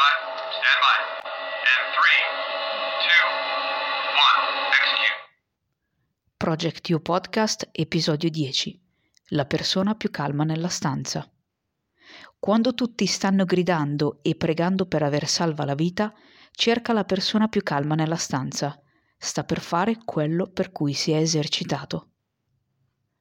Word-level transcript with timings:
by. 0.00 0.12
Stand 0.56 0.80
by. 0.86 0.96
And 1.72 1.84
three, 1.96 2.22
two, 3.04 3.26
one. 4.28 4.40
Execute. 4.78 5.18
Project 6.36 6.88
You 6.88 7.00
Podcast, 7.00 7.68
episodio 7.72 8.30
10. 8.30 8.80
La 9.32 9.44
persona 9.44 9.94
più 9.94 10.10
calma 10.10 10.44
nella 10.44 10.68
stanza. 10.68 11.28
Quando 12.38 12.72
tutti 12.72 13.04
stanno 13.04 13.44
gridando 13.44 14.20
e 14.22 14.34
pregando 14.34 14.86
per 14.86 15.02
aver 15.02 15.28
salva 15.28 15.64
la 15.66 15.74
vita, 15.74 16.12
cerca 16.52 16.94
la 16.94 17.04
persona 17.04 17.48
più 17.48 17.62
calma 17.62 17.94
nella 17.94 18.16
stanza. 18.16 18.80
Sta 19.18 19.44
per 19.44 19.60
fare 19.60 19.98
quello 20.02 20.46
per 20.46 20.72
cui 20.72 20.94
si 20.94 21.12
è 21.12 21.18
esercitato. 21.18 22.08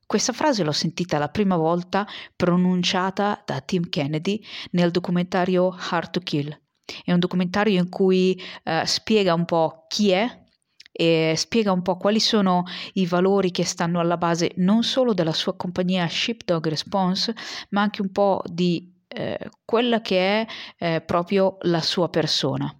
Questa 0.06 0.34
frase 0.34 0.64
l'ho 0.64 0.72
sentita 0.72 1.20
la 1.20 1.30
prima 1.30 1.56
volta 1.56 2.08
pronunciata 2.36 3.44
da 3.46 3.62
Tim 3.62 3.90
Kennedy 3.90 4.44
nel 4.72 4.90
documentario 4.90 5.70
Hard 5.70 6.10
to 6.10 6.20
Kill. 6.22 6.60
È 7.04 7.12
un 7.12 7.20
documentario 7.20 7.80
in 7.80 7.90
cui 7.90 8.40
eh, 8.64 8.86
spiega 8.86 9.34
un 9.34 9.46
po' 9.46 9.86
chi 9.88 10.12
è 10.12 10.48
e 10.92 11.34
spiega 11.38 11.72
un 11.72 11.82
po' 11.82 11.96
quali 11.96 12.20
sono 12.20 12.66
i 12.94 13.06
valori 13.06 13.52
che 13.52 13.64
stanno 13.64 14.02
alla 14.02 14.18
base 14.18 14.52
non 14.58 14.84
solo 14.84 15.14
della 15.14 15.32
sua 15.32 15.56
compagnia 15.56 16.06
Shipdog 16.10 16.68
Response, 16.68 17.34
ma 17.70 17.82
anche 17.82 18.02
un 18.02 18.12
po' 18.12 18.42
di 18.46 18.94
eh, 19.08 19.50
quella 19.64 20.02
che 20.02 20.42
è 20.42 20.48
eh, 20.78 21.02
proprio 21.02 21.58
la 21.62 21.82
sua 21.82 22.10
persona. 22.10 22.74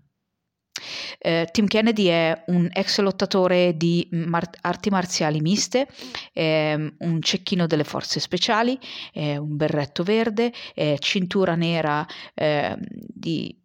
Eh, 1.18 1.48
Tim 1.52 1.68
Kennedy 1.68 2.06
è 2.06 2.44
un 2.48 2.70
ex 2.72 3.00
lottatore 3.00 3.76
di 3.76 4.08
mar- 4.12 4.58
arti 4.62 4.90
marziali 4.90 5.42
miste, 5.42 5.88
eh, 6.34 6.94
un 6.98 7.22
cecchino 7.22 7.68
delle 7.68 7.84
forze 7.84 8.20
speciali, 8.20 8.78
eh, 9.14 9.38
un 9.38 9.56
berretto 9.56 10.04
verde, 10.04 10.54
cintura 11.00 11.56
nera 11.56 12.06
ehm, 12.34 12.78
di 12.82 13.60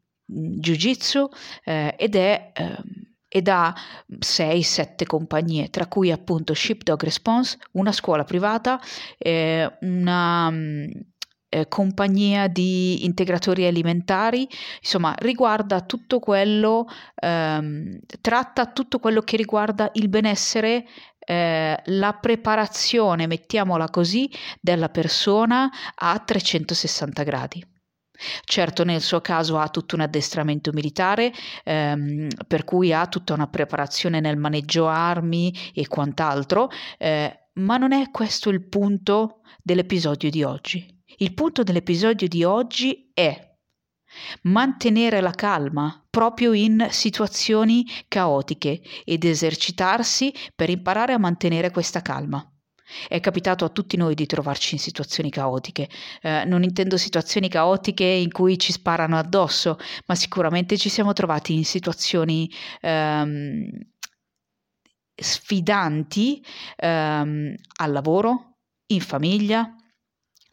jiu-jitsu 0.61 1.29
eh, 1.64 1.95
ed 1.98 2.17
è 2.17 2.53
ehm, 2.55 2.83
ed 3.34 3.48
ha 3.48 3.75
6-7 4.20 5.06
compagnie, 5.06 5.69
tra 5.69 5.89
cui 5.89 6.12
appunto 6.12 6.55
Shipdog 6.55 7.03
Response, 7.03 7.59
una 7.72 7.91
scuola 7.91 8.22
privata, 8.22 8.81
eh, 9.19 9.77
una 9.81 10.53
eh, 11.48 11.67
compagnia 11.67 12.47
di 12.47 13.05
integratori 13.05 13.67
alimentari, 13.67 14.48
insomma 14.81 15.14
riguarda 15.19 15.81
tutto 15.81 16.20
quello, 16.20 16.87
ehm, 17.16 17.98
tratta 18.20 18.66
tutto 18.66 19.00
quello 19.00 19.20
che 19.22 19.37
riguarda 19.37 19.91
il 19.94 20.09
benessere 20.09 20.87
eh, 21.19 21.81
la 21.84 22.12
preparazione, 22.12 23.27
mettiamola 23.27 23.89
così, 23.89 24.31
della 24.61 24.91
persona 24.91 25.70
a 25.94 26.19
360 26.19 27.22
gradi. 27.25 27.73
Certo, 28.44 28.84
nel 28.84 29.00
suo 29.00 29.20
caso 29.20 29.58
ha 29.58 29.69
tutto 29.69 29.94
un 29.94 30.03
addestramento 30.03 30.72
militare, 30.72 31.33
ehm, 31.64 32.28
per 32.47 32.64
cui 32.64 32.92
ha 32.92 33.06
tutta 33.06 33.34
una 33.34 33.48
preparazione 33.48 34.20
nel 34.20 34.36
maneggio 34.36 34.86
armi 34.86 35.55
e 35.75 35.86
quant'altro, 35.86 36.70
eh, 36.98 37.48
ma 37.55 37.77
non 37.77 37.92
è 37.92 38.11
questo 38.11 38.50
il 38.50 38.66
punto 38.69 39.41
dell'episodio 39.62 40.31
di 40.31 40.42
oggi. 40.42 40.86
Il 41.19 41.34
punto 41.34 41.62
dell'episodio 41.62 42.27
di 42.27 42.42
oggi 42.42 43.11
è 43.14 43.53
mantenere 44.42 45.20
la 45.20 45.33
calma 45.33 46.05
proprio 46.09 46.53
in 46.53 46.86
situazioni 46.91 47.84
caotiche 48.09 48.81
ed 49.05 49.25
esercitarsi 49.25 50.33
per 50.55 50.70
imparare 50.70 51.12
a 51.12 51.19
mantenere 51.19 51.70
questa 51.70 52.03
calma. 52.03 52.53
È 53.09 53.20
capitato 53.20 53.64
a 53.64 53.69
tutti 53.69 53.97
noi 53.97 54.14
di 54.14 54.27
trovarci 54.27 54.75
in 54.75 54.81
situazioni 54.81 55.31
caotiche. 55.31 55.89
Eh, 56.23 56.45
non 56.45 56.62
intendo 56.62 56.97
situazioni 56.97 57.48
caotiche 57.48 58.05
in 58.05 58.31
cui 58.31 58.59
ci 58.59 58.73
sparano 58.73 59.19
addosso, 59.19 59.78
ma 60.06 60.14
sicuramente 60.14 60.77
ci 60.77 60.89
siamo 60.89 61.12
trovati 61.12 61.55
in 61.55 61.65
situazioni 61.65 62.50
ehm, 62.81 63.69
sfidanti 65.15 66.44
ehm, 66.77 67.55
al 67.77 67.93
lavoro, 67.93 68.56
in 68.87 69.00
famiglia, 69.00 69.75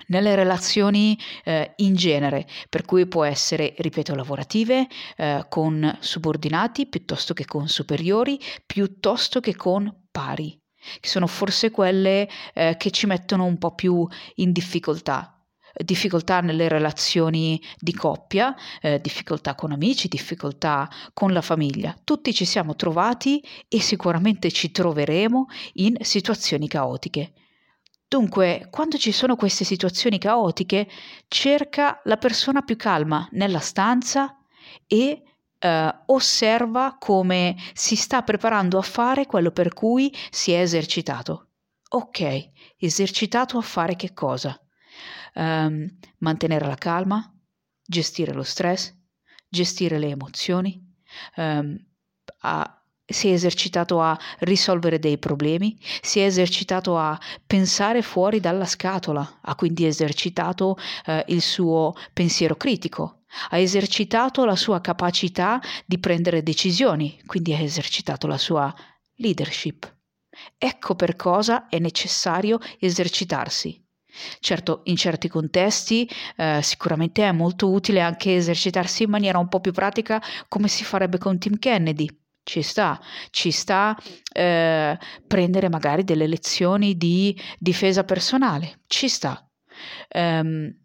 nelle 0.08 0.35
relazioni 0.35 1.18
eh, 1.44 1.73
in 1.78 1.96
genere, 1.96 2.47
per 2.69 2.84
cui 2.84 3.08
può 3.08 3.23
essere, 3.23 3.73
ripeto, 3.78 4.16
lavorative, 4.16 4.88
eh, 5.16 5.46
con 5.50 5.97
subordinati 6.00 6.88
piuttosto 6.88 7.34
che 7.34 7.46
con 7.46 7.68
superiori, 7.68 8.40
piuttosto 8.66 9.40
che 9.40 9.56
con 9.56 10.08
pari, 10.12 10.60
che 11.00 11.08
sono 11.08 11.28
forse 11.28 11.72
quelle 11.72 12.30
eh, 12.53 12.75
che 12.78 12.92
ci 12.92 13.06
mettono 13.06 13.46
un 13.46 13.58
po' 13.58 13.74
più 13.75 14.08
in 14.36 14.52
difficoltà 14.52 15.36
difficoltà 15.84 16.42
nelle 16.42 16.68
relazioni 16.68 17.62
di 17.80 17.94
coppia, 17.94 18.56
eh, 18.81 19.00
difficoltà 19.00 19.56
con 19.56 19.72
amici, 19.72 20.08
difficoltà 20.08 20.90
con 21.14 21.31
la 21.34 21.41
famiglia. 21.41 21.96
Tutti 22.03 22.34
ci 22.34 22.46
siamo 22.46 22.75
trovati 22.75 23.44
e 23.68 23.80
sicuramente 23.80 24.52
ci 24.52 24.72
troveremo 24.72 25.47
in 25.75 25.96
situazioni 26.02 26.68
caotiche. 26.68 27.34
Dunque, 28.08 28.68
quando 28.70 28.97
ci 28.97 29.14
sono 29.14 29.38
queste 29.38 29.64
situazioni 29.64 30.18
caotiche, 30.18 30.88
cerca 31.30 32.02
la 32.03 32.18
persona 32.18 32.62
più 32.62 32.75
calma 32.75 33.28
nella 33.31 33.59
stanza 33.59 34.38
e 34.86 35.24
eh, 35.61 35.95
osserva 36.07 36.97
come 36.99 37.55
si 37.73 37.95
sta 37.95 38.23
preparando 38.23 38.77
a 38.77 38.81
fare 38.81 39.27
quello 39.27 39.51
per 39.51 39.73
cui 39.73 40.13
si 40.29 40.51
è 40.51 40.59
esercitato. 40.59 41.49
Ok, 41.89 42.49
esercitato 42.77 43.57
a 43.57 43.61
fare 43.61 43.95
che 43.95 44.13
cosa? 44.13 44.59
Um, 45.33 45.89
mantenere 46.19 46.66
la 46.66 46.75
calma, 46.75 47.33
gestire 47.85 48.33
lo 48.33 48.44
stress, 48.44 48.94
gestire 49.47 49.99
le 49.99 50.07
emozioni, 50.07 50.81
um, 51.35 51.78
a 52.39 52.81
si 53.11 53.28
è 53.28 53.33
esercitato 53.33 54.01
a 54.01 54.17
risolvere 54.39 54.97
dei 54.97 55.17
problemi, 55.17 55.78
si 56.01 56.19
è 56.19 56.25
esercitato 56.25 56.97
a 56.97 57.19
pensare 57.45 58.01
fuori 58.01 58.39
dalla 58.39 58.66
scatola, 58.66 59.39
ha 59.41 59.55
quindi 59.55 59.85
esercitato 59.85 60.78
eh, 61.05 61.25
il 61.28 61.41
suo 61.41 61.93
pensiero 62.13 62.55
critico, 62.55 63.21
ha 63.50 63.58
esercitato 63.58 64.46
la 64.46 64.56
sua 64.56 64.81
capacità 64.81 65.62
di 65.86 66.00
prendere 66.00 66.44
decisioni, 66.44 67.19
quindi 67.25 67.53
ha 67.53 67.59
esercitato 67.59 68.28
la 68.28 68.38
sua 68.38 68.74
leadership. 69.16 69.94
Ecco 70.58 70.96
per 70.96 71.16
cosa 71.16 71.68
è 71.68 71.80
necessario 71.80 72.59
esercitarsi. 72.80 73.80
Certo, 74.40 74.81
in 74.86 74.97
certi 74.97 75.30
contesti 75.30 76.09
eh, 76.36 76.59
sicuramente 76.62 77.24
è 77.24 77.31
molto 77.31 77.70
utile 77.70 78.02
anche 78.02 78.36
esercitarsi 78.36 79.03
in 79.03 79.09
maniera 79.09 79.38
un 79.38 79.47
po' 79.47 79.62
più 79.62 79.72
pratica 79.72 80.22
come 80.50 80.68
si 80.68 80.84
farebbe 80.84 81.18
con 81.18 81.40
Tim 81.40 81.58
Kennedy 81.58 82.08
ci 82.44 82.62
sta, 82.62 83.00
ci 83.30 83.52
sta 83.52 83.96
eh, 84.34 84.97
prendere 85.28 85.70
magari 85.70 86.03
delle 86.03 86.28
lezioni 86.28 86.97
di 86.97 87.40
difesa 87.59 88.03
personale, 88.03 88.81
ci 88.88 89.08
sta. 89.08 89.47
Um, 90.14 90.81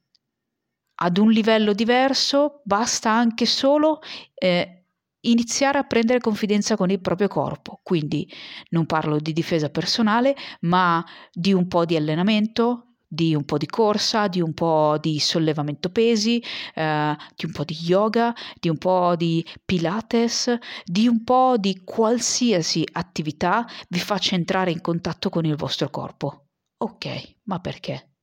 ad 0.97 1.19
un 1.19 1.31
livello 1.31 1.73
diverso 1.73 2.63
basta 2.65 3.11
anche 3.11 3.47
solo 3.47 4.01
eh, 4.35 4.85
iniziare 5.21 5.79
a 5.79 5.85
prendere 5.85 6.21
confidenza 6.21 6.77
con 6.77 6.91
il 6.91 7.01
proprio 7.01 7.29
corpo. 7.29 7.81
Quindi 7.83 8.31
non 8.71 8.87
parlo 8.87 9.19
di 9.19 9.33
difesa 9.33 9.71
personale, 9.71 10.35
ma 10.61 11.05
di 11.33 11.53
un 11.53 11.67
po' 11.69 11.85
di 11.85 11.97
allenamento, 11.97 12.97
di 13.09 13.35
un 13.35 13.45
po' 13.45 13.59
di 13.59 13.67
corsa, 13.67 14.29
di 14.29 14.41
un 14.41 14.53
po' 14.53 14.99
di 15.01 15.19
sollevamento 15.19 15.91
pesi, 15.91 16.43
eh, 16.75 17.17
di 17.35 17.47
un 17.47 17.53
po' 17.53 17.65
di 17.65 17.75
yoga, 17.75 18.35
di 18.59 18.69
un 18.69 18.79
po' 18.79 19.15
di 19.17 19.45
pilates, 19.65 20.57
di 20.85 21.07
un 21.07 21.23
po' 21.25 21.57
di 21.59 21.83
qualsiasi 21.85 22.85
attività 22.93 23.67
vi 23.89 23.99
faccia 23.99 24.35
entrare 24.35 24.71
in 24.71 24.81
contatto 24.81 25.29
con 25.29 25.45
il 25.45 25.57
vostro 25.57 25.89
corpo. 25.91 26.47
Ok, 26.79 27.37
ma 27.45 27.59
perché? 27.61 28.16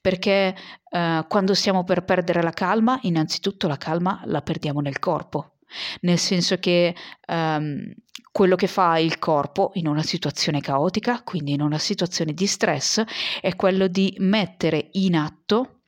Perché 0.00 0.56
eh, 0.90 1.24
quando 1.28 1.54
stiamo 1.54 1.84
per 1.84 2.04
perdere 2.04 2.42
la 2.42 2.52
calma, 2.52 2.98
innanzitutto 3.02 3.68
la 3.68 3.76
calma 3.76 4.20
la 4.24 4.42
perdiamo 4.42 4.80
nel 4.80 4.98
corpo, 4.98 5.58
nel 6.00 6.18
senso 6.18 6.56
che 6.58 6.94
um, 7.28 7.92
quello 8.30 8.56
che 8.56 8.66
fa 8.66 8.98
il 8.98 9.18
corpo 9.18 9.70
in 9.74 9.86
una 9.86 10.02
situazione 10.02 10.60
caotica, 10.60 11.22
quindi 11.22 11.52
in 11.52 11.60
una 11.60 11.78
situazione 11.78 12.32
di 12.32 12.46
stress, 12.46 13.02
è 13.40 13.54
quello 13.56 13.88
di 13.88 14.14
mettere 14.18 14.88
in 14.92 15.16
atto 15.16 15.82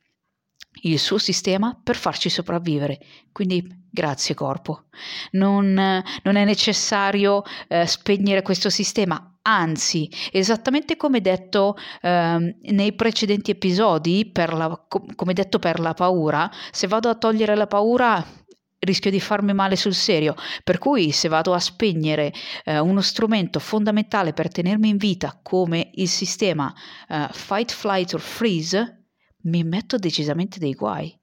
il 0.83 0.99
suo 0.99 1.19
sistema 1.19 1.79
per 1.83 1.97
farci 1.97 2.29
sopravvivere. 2.29 2.99
Quindi 3.33 3.84
grazie 3.95 4.35
corpo. 4.35 4.87
Non, 5.31 5.73
non 5.73 6.37
è 6.37 6.45
necessario 6.45 7.43
eh, 7.69 7.87
spegnere 7.87 8.43
questo 8.43 8.69
sistema, 8.69 9.39
anzi, 9.43 10.11
esattamente 10.33 10.97
come 10.97 11.21
detto 11.21 11.77
eh, 12.03 12.57
nei 12.61 12.93
precedenti 12.93 13.53
episodi, 13.53 14.33
la, 14.35 14.85
come 15.15 15.33
detto 15.33 15.59
per 15.59 15.79
la 15.79 15.95
paura, 15.95 16.51
se 16.71 16.89
vado 16.89 17.09
a 17.09 17.15
togliere 17.15 17.55
la 17.55 17.69
paura 17.69 18.43
rischio 18.81 19.11
di 19.11 19.21
farmi 19.21 19.55
male 19.55 19.77
sul 19.77 19.95
serio. 19.95 20.35
Per 20.63 20.79
cui 20.79 21.13
se 21.13 21.29
vado 21.29 21.55
a 21.55 21.61
spegnere 21.61 22.33
eh, 22.65 22.79
uno 22.79 23.01
strumento 23.01 23.61
fondamentale 23.61 24.33
per 24.33 24.51
tenermi 24.51 24.89
in 24.89 24.97
vita 24.97 25.39
come 25.43 25.91
il 25.95 26.09
sistema 26.09 26.75
eh, 27.09 27.29
fight, 27.31 27.73
flight 27.73 28.13
or 28.13 28.21
freeze, 28.21 29.07
mi 29.45 29.63
metto 29.63 29.97
decisamente 29.97 30.59
dei 30.59 30.75
guai. 30.75 31.17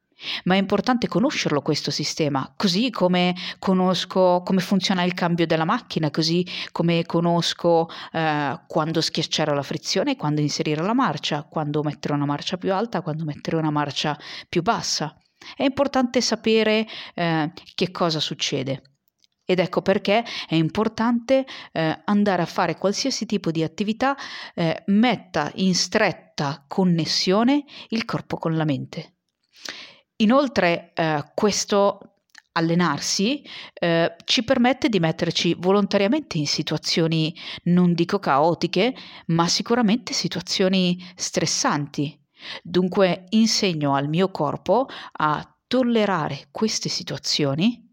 Ma 0.43 0.55
è 0.55 0.57
importante 0.57 1.07
conoscerlo 1.07 1.61
questo 1.61 1.91
sistema, 1.91 2.53
così 2.55 2.89
come 2.89 3.35
conosco 3.59 4.41
come 4.43 4.61
funziona 4.61 5.03
il 5.03 5.13
cambio 5.13 5.45
della 5.45 5.65
macchina, 5.65 6.09
così 6.11 6.45
come 6.71 7.05
conosco 7.05 7.87
eh, 8.11 8.59
quando 8.67 9.01
schiacciare 9.01 9.53
la 9.53 9.63
frizione, 9.63 10.15
quando 10.15 10.41
inserire 10.41 10.81
la 10.83 10.93
marcia, 10.93 11.43
quando 11.43 11.83
mettere 11.83 12.13
una 12.13 12.25
marcia 12.25 12.57
più 12.57 12.73
alta, 12.73 13.01
quando 13.01 13.23
mettere 13.23 13.55
una 13.57 13.71
marcia 13.71 14.17
più 14.47 14.61
bassa. 14.61 15.15
È 15.55 15.63
importante 15.63 16.21
sapere 16.21 16.87
eh, 17.15 17.51
che 17.73 17.91
cosa 17.91 18.19
succede. 18.19 18.83
Ed 19.43 19.59
ecco 19.59 19.81
perché 19.81 20.23
è 20.47 20.55
importante 20.55 21.45
eh, 21.71 22.01
andare 22.05 22.41
a 22.41 22.45
fare 22.45 22.77
qualsiasi 22.77 23.25
tipo 23.25 23.51
di 23.51 23.63
attività 23.63 24.15
eh, 24.53 24.83
metta 24.87 25.51
in 25.55 25.75
stretta 25.75 26.63
connessione 26.67 27.65
il 27.89 28.05
corpo 28.05 28.37
con 28.37 28.55
la 28.55 28.63
mente. 28.63 29.15
Inoltre 30.21 30.91
eh, 30.93 31.23
questo 31.33 31.99
allenarsi 32.53 33.43
eh, 33.73 34.15
ci 34.25 34.43
permette 34.43 34.89
di 34.89 34.99
metterci 34.99 35.55
volontariamente 35.57 36.37
in 36.37 36.47
situazioni 36.47 37.33
non 37.63 37.93
dico 37.93 38.19
caotiche, 38.19 38.93
ma 39.27 39.47
sicuramente 39.47 40.13
situazioni 40.13 40.97
stressanti. 41.15 42.19
Dunque 42.61 43.25
insegno 43.29 43.95
al 43.95 44.09
mio 44.09 44.29
corpo 44.31 44.87
a 45.13 45.57
tollerare 45.67 46.47
queste 46.51 46.89
situazioni 46.89 47.89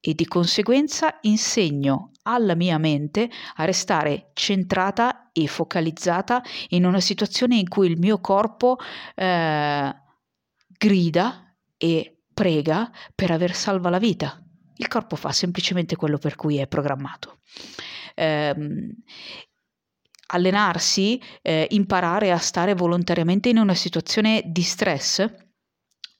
e 0.00 0.14
di 0.14 0.26
conseguenza 0.26 1.18
insegno 1.22 2.12
alla 2.22 2.54
mia 2.54 2.78
mente 2.78 3.28
a 3.56 3.64
restare 3.64 4.30
centrata 4.34 5.30
e 5.32 5.46
focalizzata 5.46 6.42
in 6.68 6.84
una 6.84 7.00
situazione 7.00 7.56
in 7.56 7.68
cui 7.68 7.88
il 7.88 7.98
mio 7.98 8.20
corpo 8.20 8.78
eh, 9.14 9.94
grida 10.78 11.47
e 11.78 12.18
prega 12.34 12.90
per 13.14 13.30
aver 13.30 13.54
salva 13.54 13.88
la 13.88 13.98
vita. 13.98 14.42
Il 14.76 14.88
corpo 14.88 15.16
fa 15.16 15.32
semplicemente 15.32 15.96
quello 15.96 16.18
per 16.18 16.36
cui 16.36 16.58
è 16.58 16.66
programmato. 16.66 17.38
Eh, 18.14 18.54
allenarsi, 20.30 21.20
eh, 21.40 21.66
imparare 21.70 22.30
a 22.30 22.38
stare 22.38 22.74
volontariamente 22.74 23.48
in 23.48 23.58
una 23.58 23.74
situazione 23.74 24.42
di 24.44 24.62
stress 24.62 25.26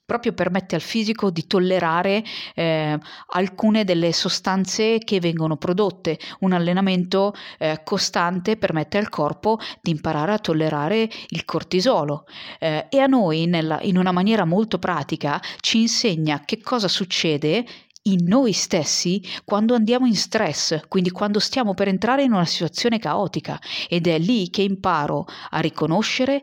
proprio 0.09 0.33
permette 0.33 0.73
al 0.73 0.81
fisico 0.81 1.29
di 1.29 1.45
tollerare 1.45 2.23
eh, 2.55 2.97
alcune 3.27 3.83
delle 3.83 4.11
sostanze 4.11 4.97
che 4.97 5.19
vengono 5.19 5.55
prodotte. 5.55 6.17
Un 6.39 6.53
allenamento 6.53 7.35
eh, 7.59 7.81
costante 7.83 8.57
permette 8.57 8.97
al 8.97 9.09
corpo 9.09 9.59
di 9.79 9.91
imparare 9.91 10.33
a 10.33 10.39
tollerare 10.39 11.07
il 11.27 11.45
cortisolo 11.45 12.25
eh, 12.57 12.87
e 12.89 12.99
a 12.99 13.05
noi 13.05 13.45
nella, 13.45 13.79
in 13.83 13.97
una 13.97 14.11
maniera 14.11 14.45
molto 14.45 14.79
pratica 14.79 15.39
ci 15.59 15.81
insegna 15.81 16.41
che 16.43 16.59
cosa 16.59 16.87
succede 16.87 17.63
in 18.03 18.25
noi 18.25 18.53
stessi 18.53 19.21
quando 19.43 19.75
andiamo 19.75 20.07
in 20.07 20.15
stress, 20.15 20.79
quindi 20.87 21.11
quando 21.11 21.39
stiamo 21.39 21.73
per 21.73 21.87
entrare 21.87 22.23
in 22.23 22.31
una 22.31 22.45
situazione 22.45 22.97
caotica 22.97 23.59
ed 23.87 24.07
è 24.07 24.17
lì 24.17 24.49
che 24.49 24.63
imparo 24.63 25.25
a 25.49 25.59
riconoscere 25.59 26.41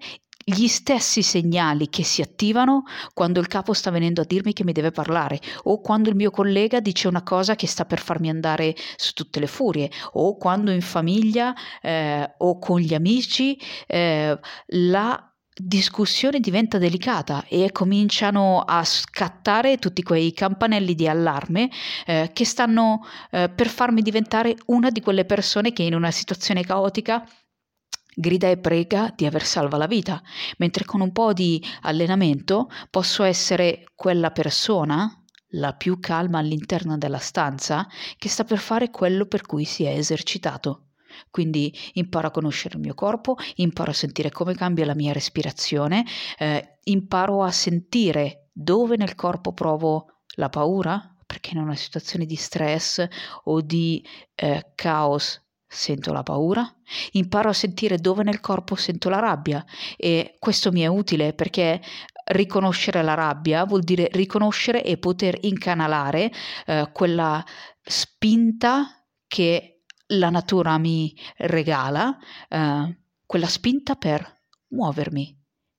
gli 0.48 0.68
stessi 0.68 1.22
segnali 1.22 1.88
che 1.88 2.04
si 2.04 2.22
attivano 2.22 2.84
quando 3.12 3.40
il 3.40 3.48
capo 3.48 3.72
sta 3.72 3.90
venendo 3.90 4.20
a 4.20 4.24
dirmi 4.24 4.52
che 4.52 4.62
mi 4.62 4.70
deve 4.70 4.92
parlare 4.92 5.40
o 5.64 5.80
quando 5.80 6.08
il 6.08 6.14
mio 6.14 6.30
collega 6.30 6.78
dice 6.78 7.08
una 7.08 7.24
cosa 7.24 7.56
che 7.56 7.66
sta 7.66 7.84
per 7.84 7.98
farmi 7.98 8.28
andare 8.28 8.76
su 8.94 9.12
tutte 9.12 9.40
le 9.40 9.48
furie 9.48 9.90
o 10.12 10.36
quando 10.36 10.70
in 10.70 10.82
famiglia 10.82 11.52
eh, 11.82 12.34
o 12.38 12.60
con 12.60 12.78
gli 12.78 12.94
amici 12.94 13.58
eh, 13.88 14.38
la 14.66 15.30
discussione 15.52 16.38
diventa 16.38 16.78
delicata 16.78 17.44
e 17.48 17.72
cominciano 17.72 18.60
a 18.60 18.84
scattare 18.84 19.78
tutti 19.78 20.04
quei 20.04 20.32
campanelli 20.32 20.94
di 20.94 21.08
allarme 21.08 21.70
eh, 22.06 22.30
che 22.32 22.44
stanno 22.44 23.00
eh, 23.32 23.48
per 23.48 23.66
farmi 23.66 24.00
diventare 24.00 24.54
una 24.66 24.90
di 24.90 25.00
quelle 25.00 25.24
persone 25.24 25.72
che 25.72 25.82
in 25.82 25.94
una 25.94 26.12
situazione 26.12 26.62
caotica 26.62 27.26
grida 28.18 28.48
e 28.48 28.56
prega 28.56 29.12
di 29.14 29.26
aver 29.26 29.44
salva 29.44 29.76
la 29.76 29.86
vita, 29.86 30.22
mentre 30.56 30.86
con 30.86 31.02
un 31.02 31.12
po' 31.12 31.34
di 31.34 31.62
allenamento 31.82 32.70
posso 32.88 33.22
essere 33.22 33.84
quella 33.94 34.30
persona, 34.30 35.22
la 35.50 35.74
più 35.74 36.00
calma 36.00 36.38
all'interno 36.38 36.96
della 36.96 37.18
stanza, 37.18 37.86
che 38.16 38.30
sta 38.30 38.44
per 38.44 38.58
fare 38.58 38.90
quello 38.90 39.26
per 39.26 39.42
cui 39.42 39.64
si 39.64 39.84
è 39.84 39.90
esercitato. 39.90 40.92
Quindi 41.30 41.72
imparo 41.94 42.28
a 42.28 42.30
conoscere 42.30 42.76
il 42.76 42.80
mio 42.80 42.94
corpo, 42.94 43.36
imparo 43.56 43.90
a 43.90 43.94
sentire 43.94 44.30
come 44.30 44.54
cambia 44.54 44.86
la 44.86 44.94
mia 44.94 45.12
respirazione, 45.12 46.04
eh, 46.38 46.78
imparo 46.84 47.42
a 47.42 47.50
sentire 47.50 48.48
dove 48.52 48.96
nel 48.96 49.14
corpo 49.14 49.52
provo 49.52 50.22
la 50.36 50.48
paura, 50.48 51.14
perché 51.26 51.50
in 51.52 51.58
una 51.58 51.74
situazione 51.74 52.24
di 52.24 52.36
stress 52.36 53.06
o 53.44 53.60
di 53.60 54.02
eh, 54.34 54.72
caos 54.74 55.45
sento 55.68 56.12
la 56.12 56.22
paura, 56.22 56.72
imparo 57.12 57.48
a 57.48 57.52
sentire 57.52 57.98
dove 57.98 58.22
nel 58.22 58.40
corpo 58.40 58.74
sento 58.74 59.08
la 59.08 59.18
rabbia 59.18 59.64
e 59.96 60.36
questo 60.38 60.70
mi 60.70 60.82
è 60.82 60.86
utile 60.86 61.32
perché 61.32 61.80
riconoscere 62.26 63.02
la 63.02 63.14
rabbia 63.14 63.64
vuol 63.64 63.82
dire 63.82 64.08
riconoscere 64.12 64.82
e 64.82 64.98
poter 64.98 65.38
incanalare 65.42 66.32
eh, 66.66 66.90
quella 66.92 67.44
spinta 67.82 69.04
che 69.26 69.82
la 70.10 70.30
natura 70.30 70.78
mi 70.78 71.14
regala, 71.38 72.16
eh, 72.48 72.98
quella 73.24 73.48
spinta 73.48 73.96
per 73.96 74.40
muovermi. 74.68 75.34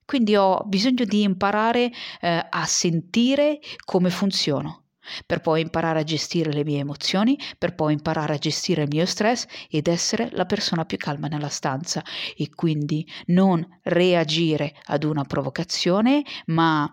Quindi 0.06 0.36
ho 0.36 0.63
bisogno 0.66 1.04
di 1.04 1.24
imparare 1.24 1.92
eh, 2.22 2.48
a 2.50 2.66
sentire 2.66 3.60
come 3.84 4.10
funziono 4.10 4.87
per 5.25 5.42
poi 5.42 5.62
imparare 5.62 6.00
a 6.00 6.04
gestire 6.04 6.51
le 6.51 6.63
mie 6.63 6.80
emozioni, 6.80 7.38
per 7.57 7.75
poi 7.75 7.94
imparare 7.94 8.36
a 8.36 8.38
gestire 8.38 8.83
il 8.83 8.89
mio 8.92 9.06
stress 9.06 9.45
ed 9.69 9.88
essere 9.88 10.30
la 10.33 10.45
persona 10.45 10.86
più 10.86 10.98
calma 10.98 11.27
nella 11.27 11.50
stanza. 11.50 12.04
E 12.36 12.50
quindi 12.50 13.07
non 13.27 13.65
reagire 13.83 14.74
ad 14.86 15.04
una 15.04 15.24
provocazione, 15.24 16.24
ma 16.48 16.92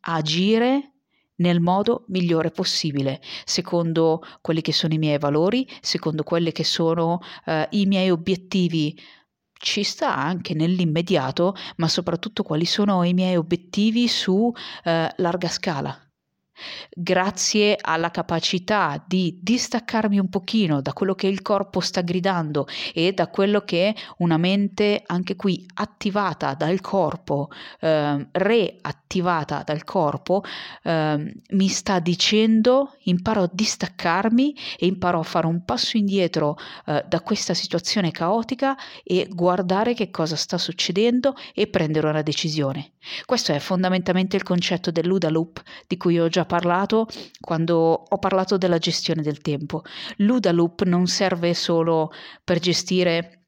agire 0.00 0.92
nel 1.36 1.60
modo 1.60 2.04
migliore 2.08 2.50
possibile, 2.50 3.20
secondo 3.44 4.22
quelli 4.40 4.60
che 4.60 4.72
sono 4.72 4.94
i 4.94 4.98
miei 4.98 5.18
valori, 5.18 5.68
secondo 5.80 6.22
quelli 6.22 6.52
che 6.52 6.64
sono 6.64 7.20
uh, 7.46 7.52
i 7.70 7.86
miei 7.86 8.10
obiettivi. 8.10 8.96
Ci 9.52 9.82
sta 9.82 10.16
anche 10.16 10.54
nell'immediato, 10.54 11.54
ma 11.76 11.88
soprattutto 11.88 12.42
quali 12.42 12.64
sono 12.64 13.02
i 13.04 13.14
miei 13.14 13.36
obiettivi 13.36 14.08
su 14.08 14.34
uh, 14.34 14.52
larga 14.82 15.48
scala 15.48 16.11
grazie 16.90 17.76
alla 17.80 18.10
capacità 18.10 19.02
di 19.06 19.38
distaccarmi 19.40 20.18
un 20.18 20.28
pochino 20.28 20.80
da 20.80 20.92
quello 20.92 21.14
che 21.14 21.26
il 21.26 21.42
corpo 21.42 21.80
sta 21.80 22.00
gridando 22.00 22.66
e 22.94 23.12
da 23.12 23.28
quello 23.28 23.60
che 23.62 23.94
una 24.18 24.36
mente 24.36 25.02
anche 25.06 25.36
qui 25.36 25.66
attivata 25.74 26.54
dal 26.54 26.80
corpo, 26.80 27.48
eh, 27.80 28.26
reattivata 28.30 29.62
dal 29.64 29.84
corpo, 29.84 30.42
eh, 30.82 31.34
mi 31.50 31.68
sta 31.68 31.98
dicendo 31.98 32.96
imparo 33.04 33.42
a 33.42 33.50
distaccarmi 33.52 34.56
e 34.78 34.86
imparo 34.86 35.20
a 35.20 35.24
fare 35.24 35.46
un 35.46 35.64
passo 35.64 35.96
indietro 35.96 36.56
eh, 36.86 37.04
da 37.06 37.20
questa 37.20 37.54
situazione 37.54 38.10
caotica 38.10 38.76
e 39.02 39.28
guardare 39.30 39.94
che 39.94 40.10
cosa 40.10 40.36
sta 40.36 40.58
succedendo 40.58 41.34
e 41.54 41.66
prendere 41.66 42.08
una 42.08 42.22
decisione. 42.22 42.92
Questo 43.24 43.52
è 43.52 43.58
fondamentalmente 43.58 44.36
il 44.36 44.44
concetto 44.44 44.90
dell'UDA 44.92 45.28
loop 45.28 45.60
di 45.88 45.96
cui 45.96 46.20
ho 46.20 46.28
già 46.28 46.44
parlato 46.44 46.51
quando 47.40 47.76
ho 48.08 48.18
parlato 48.18 48.56
della 48.56 48.78
gestione 48.78 49.22
del 49.22 49.40
tempo. 49.40 49.82
L'UDA 50.18 50.52
loop 50.52 50.82
non 50.82 51.06
serve 51.06 51.54
solo 51.54 52.10
per 52.44 52.58
gestire 52.58 53.42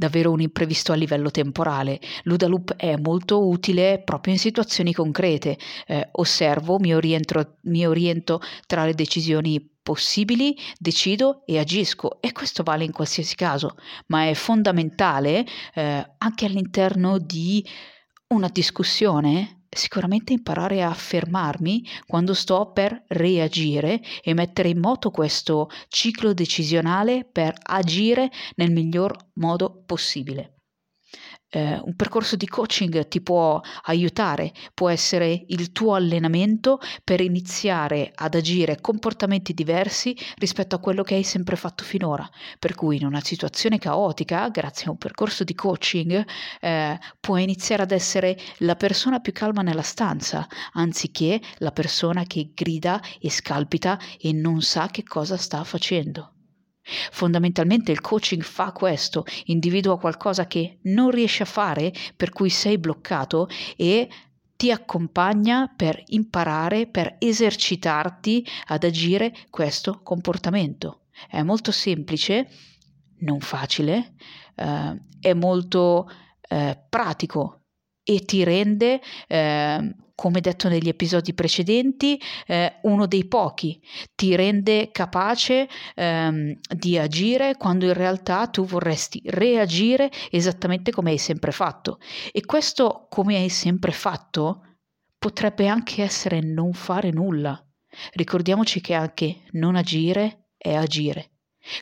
davvero 0.00 0.30
un 0.30 0.40
imprevisto 0.40 0.92
a 0.92 0.94
livello 0.94 1.30
temporale. 1.30 2.00
L'UDA 2.22 2.46
loop 2.46 2.74
è 2.76 2.96
molto 2.96 3.46
utile 3.46 4.00
proprio 4.02 4.32
in 4.32 4.38
situazioni 4.38 4.94
concrete. 4.94 5.58
Eh, 5.86 6.08
osservo, 6.12 6.78
mi 6.78 6.94
oriento, 6.94 7.58
mi 7.64 7.86
oriento 7.86 8.40
tra 8.66 8.86
le 8.86 8.94
decisioni 8.94 9.60
possibili, 9.82 10.56
decido 10.78 11.42
e 11.44 11.58
agisco 11.58 12.20
e 12.22 12.32
questo 12.32 12.62
vale 12.62 12.84
in 12.84 12.92
qualsiasi 12.92 13.34
caso, 13.34 13.76
ma 14.06 14.26
è 14.26 14.34
fondamentale 14.34 15.44
eh, 15.74 16.14
anche 16.16 16.46
all'interno 16.46 17.18
di 17.18 17.62
una 18.28 18.48
discussione, 18.48 19.59
sicuramente 19.70 20.32
imparare 20.32 20.82
a 20.82 20.92
fermarmi 20.92 21.86
quando 22.06 22.34
sto 22.34 22.72
per 22.72 23.04
reagire 23.08 24.00
e 24.22 24.34
mettere 24.34 24.68
in 24.68 24.80
moto 24.80 25.10
questo 25.10 25.68
ciclo 25.88 26.32
decisionale 26.32 27.24
per 27.24 27.54
agire 27.62 28.30
nel 28.56 28.72
miglior 28.72 29.16
modo 29.34 29.82
possibile. 29.86 30.59
Eh, 31.50 31.80
un 31.82 31.94
percorso 31.96 32.36
di 32.36 32.46
coaching 32.46 33.08
ti 33.08 33.20
può 33.20 33.60
aiutare, 33.84 34.52
può 34.72 34.88
essere 34.88 35.44
il 35.48 35.72
tuo 35.72 35.94
allenamento 35.94 36.78
per 37.04 37.20
iniziare 37.20 38.12
ad 38.14 38.34
agire 38.34 38.80
comportamenti 38.80 39.52
diversi 39.52 40.16
rispetto 40.36 40.76
a 40.76 40.78
quello 40.78 41.02
che 41.02 41.16
hai 41.16 41.24
sempre 41.24 41.56
fatto 41.56 41.84
finora. 41.84 42.28
Per 42.58 42.74
cui 42.74 42.96
in 42.96 43.06
una 43.06 43.20
situazione 43.20 43.78
caotica, 43.78 44.48
grazie 44.48 44.86
a 44.86 44.90
un 44.90 44.98
percorso 44.98 45.44
di 45.44 45.54
coaching, 45.54 46.24
eh, 46.60 46.98
puoi 47.18 47.42
iniziare 47.42 47.82
ad 47.82 47.90
essere 47.90 48.38
la 48.58 48.76
persona 48.76 49.20
più 49.20 49.32
calma 49.32 49.62
nella 49.62 49.82
stanza, 49.82 50.46
anziché 50.72 51.40
la 51.58 51.72
persona 51.72 52.24
che 52.24 52.52
grida 52.54 53.00
e 53.20 53.30
scalpita 53.30 53.98
e 54.18 54.32
non 54.32 54.62
sa 54.62 54.86
che 54.88 55.02
cosa 55.02 55.36
sta 55.36 55.64
facendo. 55.64 56.34
Fondamentalmente 57.10 57.92
il 57.92 58.00
coaching 58.00 58.42
fa 58.42 58.72
questo, 58.72 59.24
individua 59.44 59.98
qualcosa 59.98 60.46
che 60.46 60.78
non 60.82 61.10
riesci 61.10 61.42
a 61.42 61.46
fare, 61.46 61.92
per 62.16 62.30
cui 62.30 62.50
sei 62.50 62.78
bloccato 62.78 63.48
e 63.76 64.08
ti 64.56 64.70
accompagna 64.70 65.72
per 65.74 66.02
imparare, 66.08 66.86
per 66.86 67.16
esercitarti 67.18 68.46
ad 68.66 68.84
agire 68.84 69.34
questo 69.48 70.00
comportamento. 70.02 71.04
È 71.28 71.42
molto 71.42 71.72
semplice, 71.72 72.48
non 73.20 73.40
facile, 73.40 74.14
eh, 74.54 75.00
è 75.20 75.32
molto 75.32 76.10
eh, 76.48 76.78
pratico 76.88 77.59
e 78.02 78.24
ti 78.24 78.44
rende 78.44 79.00
eh, 79.28 79.94
come 80.20 80.42
detto 80.42 80.68
negli 80.68 80.88
episodi 80.88 81.32
precedenti, 81.32 82.20
eh, 82.46 82.74
uno 82.82 83.06
dei 83.06 83.26
pochi, 83.26 83.80
ti 84.14 84.36
rende 84.36 84.90
capace 84.90 85.66
ehm, 85.94 86.58
di 86.76 86.98
agire 86.98 87.56
quando 87.56 87.86
in 87.86 87.94
realtà 87.94 88.46
tu 88.48 88.66
vorresti 88.66 89.22
reagire 89.24 90.10
esattamente 90.30 90.90
come 90.90 91.12
hai 91.12 91.16
sempre 91.16 91.52
fatto. 91.52 91.98
E 92.32 92.44
questo 92.44 93.06
come 93.08 93.36
hai 93.36 93.48
sempre 93.48 93.92
fatto 93.92 94.76
potrebbe 95.16 95.66
anche 95.68 96.02
essere 96.02 96.40
non 96.40 96.74
fare 96.74 97.10
nulla. 97.10 97.58
Ricordiamoci 98.12 98.82
che 98.82 98.92
anche 98.92 99.44
non 99.52 99.74
agire 99.74 100.48
è 100.58 100.74
agire. 100.74 101.30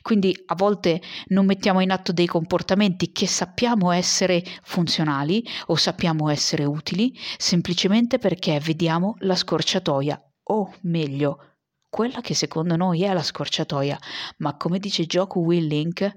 Quindi 0.03 0.37
a 0.47 0.55
volte 0.55 1.01
non 1.29 1.47
mettiamo 1.47 1.81
in 1.81 1.91
atto 1.91 2.13
dei 2.13 2.27
comportamenti 2.27 3.13
che 3.13 3.27
sappiamo 3.27 3.91
essere 3.91 4.43
funzionali 4.63 5.45
o 5.67 5.77
sappiamo 5.77 6.29
essere 6.29 6.65
utili 6.65 7.17
semplicemente 7.37 8.19
perché 8.19 8.59
vediamo 8.61 9.17
la 9.21 9.35
scorciatoia 9.35 10.23
o 10.51 10.75
meglio, 10.83 11.57
quella 11.89 12.21
che 12.21 12.35
secondo 12.35 12.77
noi 12.77 13.03
è 13.03 13.13
la 13.13 13.23
scorciatoia, 13.23 13.99
ma 14.39 14.57
come 14.57 14.79
dice 14.79 15.07
Jocko 15.07 15.41
Willink, 15.41 16.11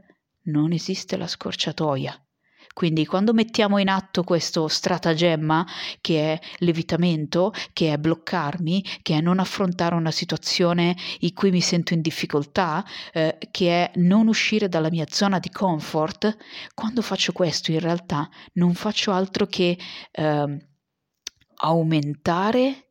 non 0.43 0.71
esiste 0.71 1.17
la 1.17 1.27
scorciatoia. 1.27 2.20
Quindi 2.73 3.05
quando 3.05 3.33
mettiamo 3.33 3.77
in 3.77 3.89
atto 3.89 4.23
questo 4.23 4.67
stratagemma 4.67 5.65
che 5.99 6.33
è 6.33 6.39
l'evitamento, 6.59 7.53
che 7.73 7.93
è 7.93 7.97
bloccarmi, 7.97 8.83
che 9.01 9.17
è 9.17 9.21
non 9.21 9.39
affrontare 9.39 9.95
una 9.95 10.11
situazione 10.11 10.95
in 11.19 11.33
cui 11.33 11.51
mi 11.51 11.61
sento 11.61 11.93
in 11.93 12.01
difficoltà, 12.01 12.83
eh, 13.13 13.37
che 13.51 13.85
è 13.85 13.91
non 13.95 14.27
uscire 14.27 14.69
dalla 14.69 14.89
mia 14.89 15.05
zona 15.09 15.39
di 15.39 15.49
comfort, 15.49 16.37
quando 16.73 17.01
faccio 17.01 17.31
questo 17.33 17.71
in 17.71 17.79
realtà 17.79 18.29
non 18.53 18.73
faccio 18.73 19.11
altro 19.11 19.45
che 19.45 19.77
eh, 20.11 20.67
aumentare 21.55 22.87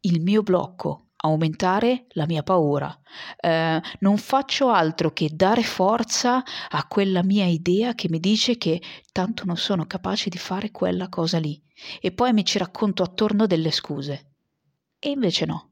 il 0.00 0.20
mio 0.22 0.42
blocco, 0.42 1.07
aumentare 1.20 2.06
la 2.10 2.26
mia 2.26 2.42
paura. 2.42 2.96
Eh, 3.40 3.80
non 4.00 4.16
faccio 4.18 4.68
altro 4.68 5.12
che 5.12 5.30
dare 5.32 5.62
forza 5.62 6.42
a 6.68 6.86
quella 6.86 7.22
mia 7.22 7.46
idea 7.46 7.94
che 7.94 8.08
mi 8.08 8.20
dice 8.20 8.56
che 8.56 8.80
tanto 9.12 9.44
non 9.44 9.56
sono 9.56 9.86
capace 9.86 10.28
di 10.28 10.38
fare 10.38 10.70
quella 10.70 11.08
cosa 11.08 11.38
lì 11.38 11.60
e 12.00 12.12
poi 12.12 12.32
mi 12.32 12.44
ci 12.44 12.58
racconto 12.58 13.02
attorno 13.02 13.46
delle 13.46 13.70
scuse. 13.70 14.32
E 14.98 15.10
invece 15.10 15.46
no. 15.46 15.70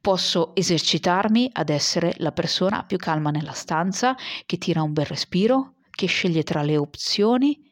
Posso 0.00 0.54
esercitarmi 0.54 1.50
ad 1.52 1.68
essere 1.68 2.14
la 2.18 2.32
persona 2.32 2.84
più 2.84 2.96
calma 2.96 3.30
nella 3.30 3.52
stanza, 3.52 4.16
che 4.44 4.58
tira 4.58 4.82
un 4.82 4.92
bel 4.92 5.06
respiro, 5.06 5.74
che 5.90 6.06
sceglie 6.06 6.42
tra 6.42 6.62
le 6.62 6.76
opzioni 6.76 7.62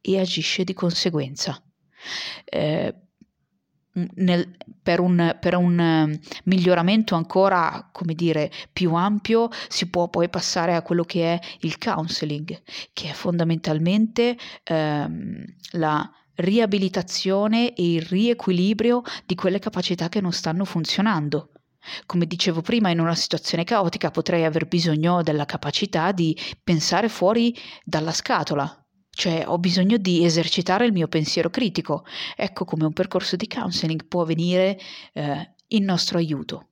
e 0.00 0.18
agisce 0.18 0.64
di 0.64 0.72
conseguenza. 0.72 1.62
Eh, 2.44 3.05
nel, 4.14 4.56
per, 4.82 5.00
un, 5.00 5.36
per, 5.40 5.54
un, 5.56 5.78
ehm, 5.78 6.18
miglioramento 6.44 7.14
ancora, 7.14 7.88
come 7.92 8.14
dire, 8.14 8.50
più 8.72 8.94
ampio, 8.94 9.48
si 9.68 9.88
può 9.88 10.08
poi 10.08 10.28
passare 10.28 10.74
a 10.74 10.82
quello 10.82 11.04
che 11.04 11.34
è 11.34 11.40
il 11.60 11.78
counseling, 11.78 12.62
che 12.92 13.10
è 13.10 13.12
fondamentalmente 13.12 14.36
ehm, 14.64 15.44
la 15.72 16.10
riabilitazione 16.36 17.74
e 17.74 17.94
il 17.94 18.02
riequilibrio 18.02 19.02
di 19.24 19.34
quelle 19.34 19.58
capacità 19.58 20.08
che 20.08 20.20
non 20.20 20.32
stanno 20.32 20.64
funzionando. 20.64 21.50
Come 22.04 22.26
dicevo 22.26 22.62
prima, 22.62 22.90
in 22.90 23.00
una 23.00 23.14
situazione 23.14 23.64
caotica 23.64 24.10
potrei 24.10 24.44
aver 24.44 24.66
bisogno 24.66 25.22
della 25.22 25.44
capacità 25.44 26.10
di 26.12 26.36
pensare 26.62 27.08
fuori 27.08 27.56
dalla 27.84 28.12
scatola, 28.12 28.85
cioè 29.16 29.44
ho 29.46 29.58
bisogno 29.58 29.96
di 29.96 30.24
esercitare 30.24 30.84
il 30.84 30.92
mio 30.92 31.08
pensiero 31.08 31.48
critico. 31.48 32.04
Ecco 32.36 32.66
come 32.66 32.84
un 32.84 32.92
percorso 32.92 33.34
di 33.34 33.48
counseling 33.48 34.04
può 34.06 34.24
venire 34.24 34.78
eh, 35.14 35.54
in 35.68 35.84
nostro 35.84 36.18
aiuto. 36.18 36.68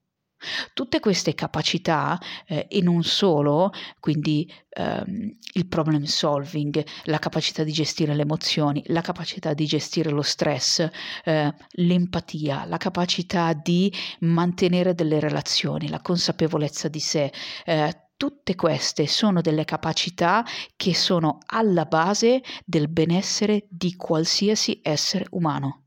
Tutte 0.74 1.00
queste 1.00 1.34
capacità 1.34 2.20
eh, 2.46 2.66
e 2.68 2.82
non 2.82 3.02
solo, 3.02 3.72
quindi 3.98 4.46
ehm, 4.68 5.38
il 5.54 5.66
problem 5.66 6.02
solving, 6.02 6.84
la 7.04 7.18
capacità 7.18 7.64
di 7.64 7.72
gestire 7.72 8.14
le 8.14 8.22
emozioni, 8.22 8.82
la 8.88 9.00
capacità 9.00 9.54
di 9.54 9.64
gestire 9.64 10.10
lo 10.10 10.20
stress, 10.20 10.86
eh, 11.24 11.54
l'empatia, 11.70 12.66
la 12.66 12.76
capacità 12.76 13.54
di 13.54 13.90
mantenere 14.20 14.94
delle 14.94 15.18
relazioni, 15.18 15.88
la 15.88 16.02
consapevolezza 16.02 16.88
di 16.88 17.00
sé, 17.00 17.32
eh, 17.64 18.03
Tutte 18.16 18.54
queste 18.54 19.06
sono 19.06 19.40
delle 19.40 19.64
capacità 19.64 20.44
che 20.76 20.94
sono 20.94 21.38
alla 21.47 21.85
base 21.85 22.42
del 22.64 22.88
benessere 22.88 23.66
di 23.68 23.97
qualsiasi 23.97 24.80
essere 24.83 25.26
umano. 25.30 25.85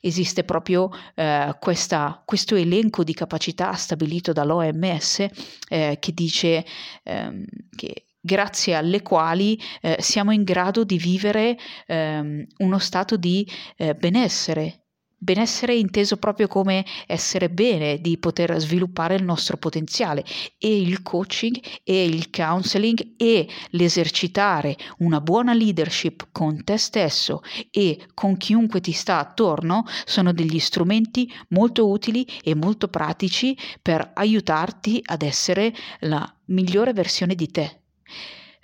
Esiste 0.00 0.44
proprio 0.44 0.90
eh, 1.14 1.56
questa, 1.58 2.22
questo 2.24 2.54
elenco 2.56 3.04
di 3.04 3.14
capacità 3.14 3.72
stabilito 3.74 4.32
dall'OMS 4.32 5.26
eh, 5.68 5.96
che 5.98 6.12
dice 6.12 6.64
ehm, 7.02 7.44
che 7.74 8.06
grazie 8.20 8.74
alle 8.74 9.02
quali 9.02 9.60
eh, 9.80 9.96
siamo 9.98 10.30
in 10.30 10.44
grado 10.44 10.84
di 10.84 10.98
vivere 10.98 11.58
ehm, 11.86 12.46
uno 12.58 12.78
stato 12.78 13.16
di 13.16 13.48
eh, 13.76 13.94
benessere 13.94 14.81
benessere 15.22 15.76
inteso 15.76 16.16
proprio 16.16 16.48
come 16.48 16.84
essere 17.06 17.48
bene, 17.48 18.00
di 18.00 18.18
poter 18.18 18.58
sviluppare 18.58 19.14
il 19.14 19.22
nostro 19.22 19.56
potenziale 19.56 20.24
e 20.58 20.80
il 20.80 21.02
coaching 21.02 21.60
e 21.84 22.04
il 22.04 22.28
counseling 22.28 23.14
e 23.16 23.48
l'esercitare 23.70 24.76
una 24.98 25.20
buona 25.20 25.54
leadership 25.54 26.28
con 26.32 26.64
te 26.64 26.76
stesso 26.76 27.42
e 27.70 28.08
con 28.14 28.36
chiunque 28.36 28.80
ti 28.80 28.90
sta 28.90 29.18
attorno 29.18 29.84
sono 30.04 30.32
degli 30.32 30.58
strumenti 30.58 31.32
molto 31.50 31.88
utili 31.88 32.26
e 32.42 32.56
molto 32.56 32.88
pratici 32.88 33.56
per 33.80 34.10
aiutarti 34.14 35.00
ad 35.04 35.22
essere 35.22 35.72
la 36.00 36.28
migliore 36.46 36.92
versione 36.92 37.36
di 37.36 37.48
te. 37.48 37.80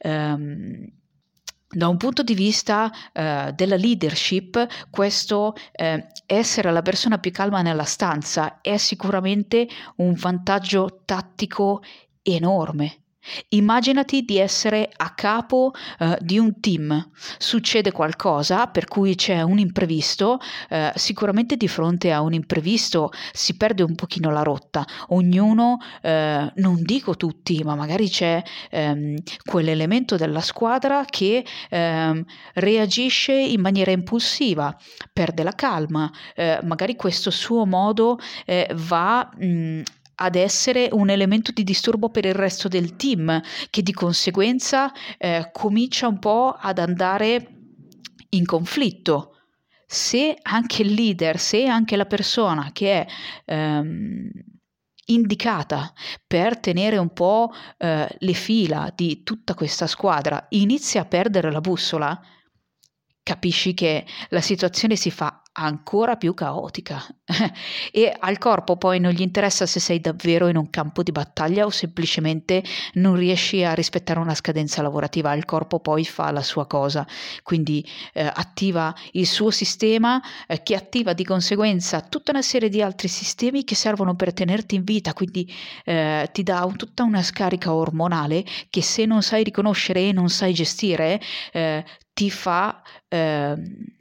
Um, 0.00 0.97
da 1.68 1.88
un 1.88 1.96
punto 1.98 2.22
di 2.22 2.34
vista 2.34 2.90
eh, 3.12 3.52
della 3.54 3.76
leadership, 3.76 4.88
questo 4.90 5.54
eh, 5.72 6.06
essere 6.26 6.72
la 6.72 6.82
persona 6.82 7.18
più 7.18 7.30
calma 7.30 7.60
nella 7.62 7.84
stanza 7.84 8.60
è 8.60 8.76
sicuramente 8.78 9.68
un 9.96 10.14
vantaggio 10.14 11.02
tattico 11.04 11.82
enorme. 12.22 13.02
Immaginati 13.50 14.22
di 14.22 14.38
essere 14.38 14.90
a 14.96 15.14
capo 15.14 15.72
uh, 15.98 16.16
di 16.20 16.38
un 16.38 16.60
team, 16.60 17.10
succede 17.38 17.92
qualcosa 17.92 18.66
per 18.66 18.86
cui 18.86 19.14
c'è 19.14 19.42
un 19.42 19.58
imprevisto, 19.58 20.38
uh, 20.70 20.90
sicuramente 20.94 21.56
di 21.56 21.68
fronte 21.68 22.12
a 22.12 22.20
un 22.20 22.32
imprevisto 22.32 23.10
si 23.32 23.56
perde 23.56 23.82
un 23.82 23.94
pochino 23.94 24.30
la 24.30 24.42
rotta, 24.42 24.84
ognuno, 25.08 25.78
uh, 26.02 26.08
non 26.08 26.82
dico 26.82 27.16
tutti, 27.16 27.62
ma 27.64 27.74
magari 27.74 28.08
c'è 28.08 28.42
um, 28.72 29.14
quell'elemento 29.44 30.16
della 30.16 30.40
squadra 30.40 31.04
che 31.04 31.44
um, 31.70 32.24
reagisce 32.54 33.32
in 33.32 33.60
maniera 33.60 33.90
impulsiva, 33.90 34.76
perde 35.12 35.42
la 35.42 35.52
calma, 35.52 36.10
magari 36.62 36.96
questo 36.96 37.30
suo 37.30 37.64
modo 37.66 38.18
va 38.74 39.28
mh, 39.36 39.82
ad 40.20 40.34
essere 40.34 40.88
un 40.92 41.10
elemento 41.10 41.52
di 41.52 41.62
disturbo 41.64 42.10
per 42.10 42.24
il 42.24 42.34
resto 42.34 42.68
del 42.68 42.96
team, 42.96 43.40
che 43.70 43.82
di 43.82 43.92
conseguenza 43.92 44.92
eh, 45.16 45.50
comincia 45.52 46.08
un 46.08 46.18
po' 46.18 46.56
ad 46.58 46.78
andare 46.78 47.58
in 48.30 48.44
conflitto. 48.44 49.34
Se 49.86 50.36
anche 50.42 50.82
il 50.82 50.92
leader, 50.92 51.38
se 51.38 51.66
anche 51.66 51.96
la 51.96 52.04
persona 52.04 52.70
che 52.72 52.92
è 52.92 53.06
ehm, 53.46 54.30
indicata 55.06 55.92
per 56.26 56.58
tenere 56.58 56.98
un 56.98 57.12
po' 57.12 57.52
eh, 57.78 58.08
le 58.18 58.32
fila 58.32 58.92
di 58.94 59.22
tutta 59.22 59.54
questa 59.54 59.86
squadra 59.86 60.46
inizia 60.50 61.02
a 61.02 61.06
perdere 61.06 61.50
la 61.50 61.60
bussola, 61.60 62.20
capisci 63.22 63.72
che 63.74 64.04
la 64.30 64.40
situazione 64.40 64.96
si 64.96 65.10
fa 65.10 65.42
ancora 65.58 66.16
più 66.16 66.34
caotica. 66.34 67.04
E 67.90 68.14
al 68.18 68.38
corpo 68.38 68.76
poi 68.76 69.00
non 69.00 69.12
gli 69.12 69.22
interessa 69.22 69.66
se 69.66 69.80
sei 69.80 70.00
davvero 70.00 70.48
in 70.48 70.56
un 70.56 70.70
campo 70.70 71.02
di 71.02 71.10
battaglia 71.10 71.64
o 71.64 71.70
semplicemente 71.70 72.62
non 72.94 73.16
riesci 73.16 73.64
a 73.64 73.74
rispettare 73.74 74.18
una 74.20 74.34
scadenza 74.34 74.82
lavorativa, 74.82 75.34
il 75.34 75.44
corpo 75.44 75.80
poi 75.80 76.04
fa 76.04 76.30
la 76.30 76.42
sua 76.42 76.66
cosa, 76.66 77.06
quindi 77.42 77.84
eh, 78.12 78.22
attiva 78.22 78.94
il 79.12 79.26
suo 79.26 79.50
sistema 79.50 80.22
eh, 80.46 80.62
che 80.62 80.74
attiva 80.74 81.12
di 81.12 81.24
conseguenza 81.24 82.00
tutta 82.02 82.30
una 82.30 82.42
serie 82.42 82.68
di 82.68 82.82
altri 82.82 83.08
sistemi 83.08 83.64
che 83.64 83.74
servono 83.74 84.14
per 84.14 84.32
tenerti 84.32 84.74
in 84.76 84.84
vita, 84.84 85.12
quindi 85.12 85.50
eh, 85.84 86.28
ti 86.32 86.42
dà 86.42 86.64
un, 86.64 86.76
tutta 86.76 87.02
una 87.02 87.22
scarica 87.22 87.72
ormonale 87.72 88.44
che 88.70 88.82
se 88.82 89.06
non 89.06 89.22
sai 89.22 89.42
riconoscere 89.44 90.08
e 90.08 90.12
non 90.12 90.28
sai 90.28 90.52
gestire 90.52 91.20
eh, 91.52 91.84
ti 92.12 92.30
fa 92.30 92.82
ehm, 93.08 93.96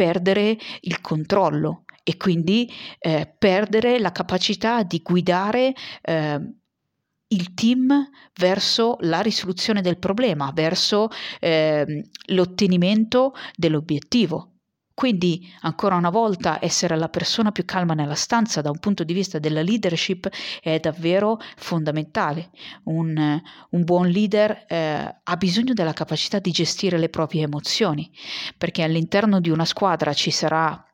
perdere 0.00 0.56
il 0.80 1.02
controllo 1.02 1.84
e 2.02 2.16
quindi 2.16 2.66
eh, 2.98 3.30
perdere 3.38 3.98
la 3.98 4.12
capacità 4.12 4.82
di 4.82 5.02
guidare 5.04 5.74
eh, 6.00 6.40
il 7.28 7.52
team 7.52 8.08
verso 8.38 8.96
la 9.00 9.20
risoluzione 9.20 9.82
del 9.82 9.98
problema, 9.98 10.52
verso 10.54 11.08
eh, 11.38 12.08
l'ottenimento 12.28 13.34
dell'obiettivo. 13.54 14.49
Quindi, 15.00 15.50
ancora 15.60 15.94
una 15.94 16.10
volta, 16.10 16.58
essere 16.60 16.94
la 16.94 17.08
persona 17.08 17.52
più 17.52 17.64
calma 17.64 17.94
nella 17.94 18.14
stanza 18.14 18.60
da 18.60 18.68
un 18.68 18.78
punto 18.80 19.02
di 19.02 19.14
vista 19.14 19.38
della 19.38 19.62
leadership 19.62 20.28
è 20.60 20.78
davvero 20.78 21.38
fondamentale. 21.56 22.50
Un, 22.84 23.40
un 23.70 23.84
buon 23.84 24.08
leader 24.08 24.66
eh, 24.68 25.20
ha 25.22 25.36
bisogno 25.38 25.72
della 25.72 25.94
capacità 25.94 26.38
di 26.38 26.50
gestire 26.50 26.98
le 26.98 27.08
proprie 27.08 27.44
emozioni, 27.44 28.10
perché 28.58 28.82
all'interno 28.82 29.40
di 29.40 29.48
una 29.48 29.64
squadra 29.64 30.12
ci 30.12 30.30
sarà 30.30 30.84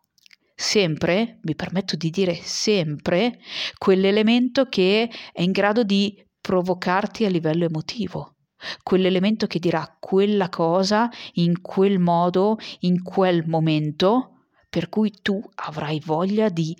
sempre, 0.55 1.41
mi 1.43 1.57
permetto 1.57 1.97
di 1.97 2.09
dire 2.11 2.37
sempre, 2.41 3.41
quell'elemento 3.77 4.69
che 4.69 5.11
è 5.33 5.43
in 5.43 5.51
grado 5.51 5.83
di 5.83 6.25
provocarti 6.41 7.25
a 7.25 7.29
livello 7.29 7.65
emotivo 7.65 8.36
quell'elemento 8.83 9.47
che 9.47 9.59
dirà 9.59 9.97
quella 9.99 10.49
cosa 10.49 11.11
in 11.35 11.61
quel 11.61 11.99
modo, 11.99 12.59
in 12.81 13.03
quel 13.03 13.47
momento, 13.47 14.45
per 14.69 14.89
cui 14.89 15.11
tu 15.23 15.41
avrai 15.55 16.01
voglia 16.05 16.49
di 16.49 16.77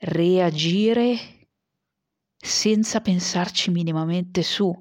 reagire 0.00 1.48
senza 2.36 3.00
pensarci 3.00 3.70
minimamente 3.70 4.42
su. 4.42 4.72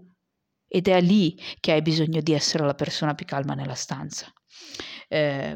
Ed 0.72 0.88
è 0.88 1.02
lì 1.02 1.40
che 1.60 1.72
hai 1.72 1.82
bisogno 1.82 2.22
di 2.22 2.34
essere 2.34 2.66
la 2.66 2.76
persona 2.76 3.16
più 3.16 3.26
calma 3.26 3.56
nella 3.56 3.74
stanza. 3.74 4.32
Eh, 5.08 5.56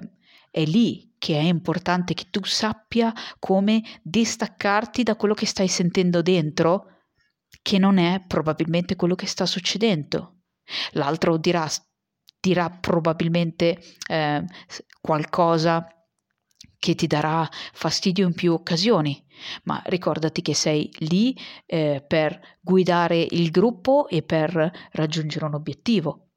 è 0.50 0.66
lì 0.66 1.16
che 1.20 1.38
è 1.38 1.44
importante 1.44 2.14
che 2.14 2.26
tu 2.30 2.44
sappia 2.44 3.14
come 3.40 3.82
distaccarti 4.02 5.04
da 5.04 5.16
quello 5.16 5.34
che 5.34 5.46
stai 5.46 5.68
sentendo 5.68 6.22
dentro, 6.22 6.88
che 7.62 7.78
non 7.78 7.98
è 7.98 8.24
probabilmente 8.26 8.96
quello 8.96 9.16
che 9.16 9.28
sta 9.28 9.46
succedendo. 9.46 10.33
L'altro 10.91 11.38
dirà, 11.38 11.67
dirà 12.39 12.70
probabilmente 12.70 13.82
eh, 14.08 14.43
qualcosa 15.01 15.88
che 16.84 16.96
ti 16.96 17.08
darà 17.08 17.48
fastidio 17.72 18.27
in 18.27 18.34
più 18.34 18.51
occasioni, 18.51 19.24
ma 19.63 19.82
ricordati 19.86 20.41
che 20.41 20.53
sei 20.53 20.91
lì 21.00 21.34
eh, 21.65 22.03
per 22.05 22.58
guidare 22.60 23.25
il 23.32 23.51
gruppo 23.51 24.10
e 24.10 24.22
per 24.22 24.89
raggiungere 24.91 25.46
un 25.46 25.53
obiettivo. 25.53 26.27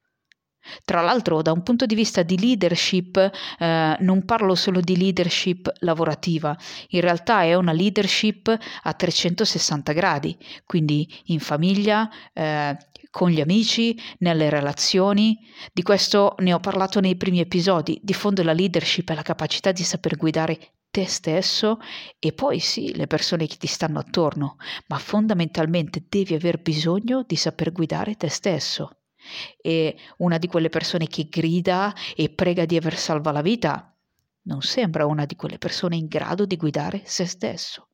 Tra 0.85 1.01
l'altro, 1.01 1.43
da 1.43 1.53
un 1.53 1.63
punto 1.63 1.87
di 1.87 1.95
vista 1.95 2.23
di 2.23 2.39
leadership, 2.39 3.17
eh, 3.17 3.97
non 3.99 4.25
parlo 4.25 4.55
solo 4.55 4.81
di 4.81 4.97
leadership 4.97 5.73
lavorativa, 5.81 6.57
in 6.89 7.01
realtà 7.01 7.43
è 7.43 7.55
una 7.55 7.73
leadership 7.73 8.57
a 8.83 8.93
360 8.93 9.93
gradi, 9.93 10.37
quindi 10.65 11.09
in 11.27 11.41
famiglia, 11.41 12.09
eh, 12.33 12.77
con 13.17 13.31
gli 13.31 13.41
amici, 13.41 13.99
nelle 14.19 14.51
relazioni. 14.51 15.39
Di 15.73 15.81
questo 15.81 16.35
ne 16.41 16.53
ho 16.53 16.61
parlato 16.61 17.01
nei 17.01 17.17
primi 17.17 17.41
episodi. 17.41 17.99
Di 18.03 18.13
fondo 18.13 18.43
la 18.43 18.53
leadership 18.53 19.11
è 19.11 19.15
la 19.15 19.23
capacità 19.23 19.73
di 19.73 19.83
saper 19.85 20.19
guidare 20.19 20.75
te 20.91 21.07
stesso 21.07 21.79
e 22.19 22.35
poi 22.35 22.59
sì, 22.59 22.95
le 22.95 23.07
persone 23.07 23.47
che 23.47 23.57
ti 23.57 23.69
stanno 23.69 24.01
attorno, 24.01 24.57
ma 24.89 24.99
fondamentalmente 24.99 26.05
devi 26.07 26.35
aver 26.35 26.61
bisogno 26.61 27.25
di 27.27 27.37
saper 27.37 27.73
guidare 27.73 28.17
te 28.17 28.29
stesso. 28.29 28.99
E 29.63 29.97
una 30.19 30.37
di 30.37 30.47
quelle 30.47 30.69
persone 30.69 31.07
che 31.07 31.27
grida 31.31 31.95
e 32.15 32.29
prega 32.29 32.67
di 32.67 32.77
aver 32.77 32.99
salva 32.99 33.33
la 33.33 33.41
vita 33.41 33.97
non 34.43 34.61
sembra 34.61 35.07
una 35.07 35.25
di 35.25 35.37
quelle 35.37 35.57
persone 35.57 35.97
in 35.97 36.07
grado 36.07 36.45
di 36.45 36.59
guidare 36.59 37.01
se 37.07 37.25
stesso. 37.25 37.89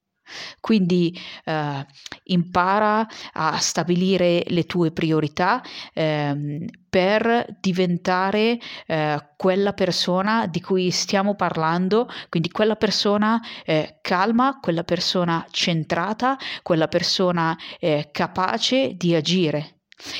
Quindi 0.61 1.19
eh, 1.45 1.87
impara 2.25 3.07
a 3.33 3.59
stabilire 3.59 4.45
le 4.49 4.65
tue 4.65 4.91
priorità 4.93 5.63
eh, 5.93 6.67
per 6.89 7.57
diventare 7.59 8.59
eh, 8.87 9.29
quella 9.37 9.73
persona 9.73 10.47
di 10.47 10.61
cui 10.61 10.91
stiamo 10.91 11.35
parlando, 11.35 12.09
quindi 12.29 12.51
quella 12.51 12.77
persona 12.77 13.41
eh, 13.65 13.99
calma, 14.03 14.59
quella 14.61 14.85
persona 14.85 15.47
centrata, 15.51 16.37
quella 16.63 16.89
persona 16.89 17.57
eh, 17.81 18.11
capace 18.13 18.95
di 18.95 19.15
agire. 19.15 19.77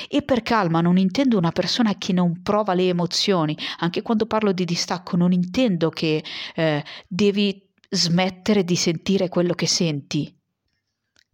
E 0.09 0.21
per 0.21 0.43
calma 0.43 0.81
non 0.81 0.97
intendo 0.97 1.37
una 1.37 1.51
persona 1.51 1.95
che 1.97 2.13
non 2.13 2.41
prova 2.41 2.73
le 2.73 2.87
emozioni, 2.87 3.55
anche 3.79 4.01
quando 4.01 4.25
parlo 4.25 4.51
di 4.51 4.65
distacco 4.65 5.17
non 5.17 5.31
intendo 5.31 5.89
che 5.89 6.23
eh, 6.55 6.83
devi 7.07 7.62
smettere 7.93 8.63
di 8.63 8.75
sentire 8.75 9.29
quello 9.29 9.53
che 9.53 9.67
senti, 9.67 10.35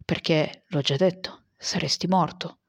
perché 0.04 0.64
l'ho 0.68 0.80
già 0.82 0.96
detto, 0.96 1.44
saresti 1.56 2.06
morto. 2.06 2.59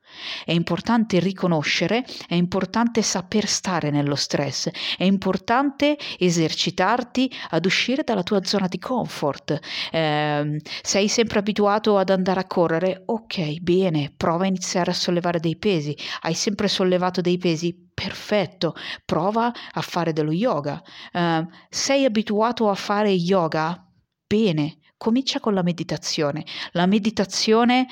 È 0.43 0.51
importante 0.51 1.19
riconoscere, 1.19 2.05
è 2.27 2.35
importante 2.35 3.01
saper 3.01 3.47
stare 3.47 3.89
nello 3.89 4.15
stress, 4.15 4.69
è 4.97 5.03
importante 5.03 5.97
esercitarti 6.17 7.31
ad 7.49 7.65
uscire 7.65 8.03
dalla 8.03 8.23
tua 8.23 8.43
zona 8.43 8.67
di 8.67 8.79
comfort. 8.79 9.59
Eh, 9.91 10.61
sei 10.81 11.07
sempre 11.07 11.39
abituato 11.39 11.97
ad 11.97 12.09
andare 12.09 12.39
a 12.39 12.47
correre? 12.47 13.03
Ok, 13.05 13.59
bene, 13.59 14.13
prova 14.15 14.43
a 14.43 14.47
iniziare 14.47 14.91
a 14.91 14.95
sollevare 14.95 15.39
dei 15.39 15.57
pesi. 15.57 15.95
Hai 16.21 16.33
sempre 16.33 16.67
sollevato 16.67 17.21
dei 17.21 17.37
pesi? 17.37 17.89
Perfetto, 17.93 18.73
prova 19.05 19.51
a 19.71 19.81
fare 19.81 20.13
dello 20.13 20.31
yoga. 20.31 20.81
Eh, 21.11 21.45
sei 21.69 22.05
abituato 22.05 22.69
a 22.69 22.75
fare 22.75 23.09
yoga? 23.09 23.85
Bene, 24.25 24.77
comincia 24.97 25.39
con 25.39 25.53
la 25.53 25.61
meditazione. 25.61 26.45
La 26.71 26.85
meditazione 26.85 27.87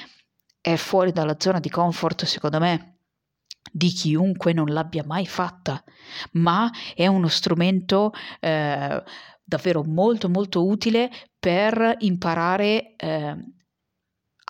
è 0.73 0.75
fuori 0.77 1.11
dalla 1.11 1.35
zona 1.39 1.59
di 1.59 1.69
comfort, 1.69 2.25
secondo 2.25 2.59
me, 2.59 2.97
di 3.71 3.89
chiunque 3.89 4.53
non 4.53 4.67
l'abbia 4.67 5.03
mai 5.05 5.25
fatta, 5.25 5.83
ma 6.33 6.69
è 6.95 7.07
uno 7.07 7.27
strumento 7.27 8.11
eh, 8.39 9.03
davvero 9.43 9.83
molto 9.83 10.29
molto 10.29 10.65
utile 10.65 11.11
per 11.39 11.95
imparare 11.99 12.95
eh, 12.95 13.35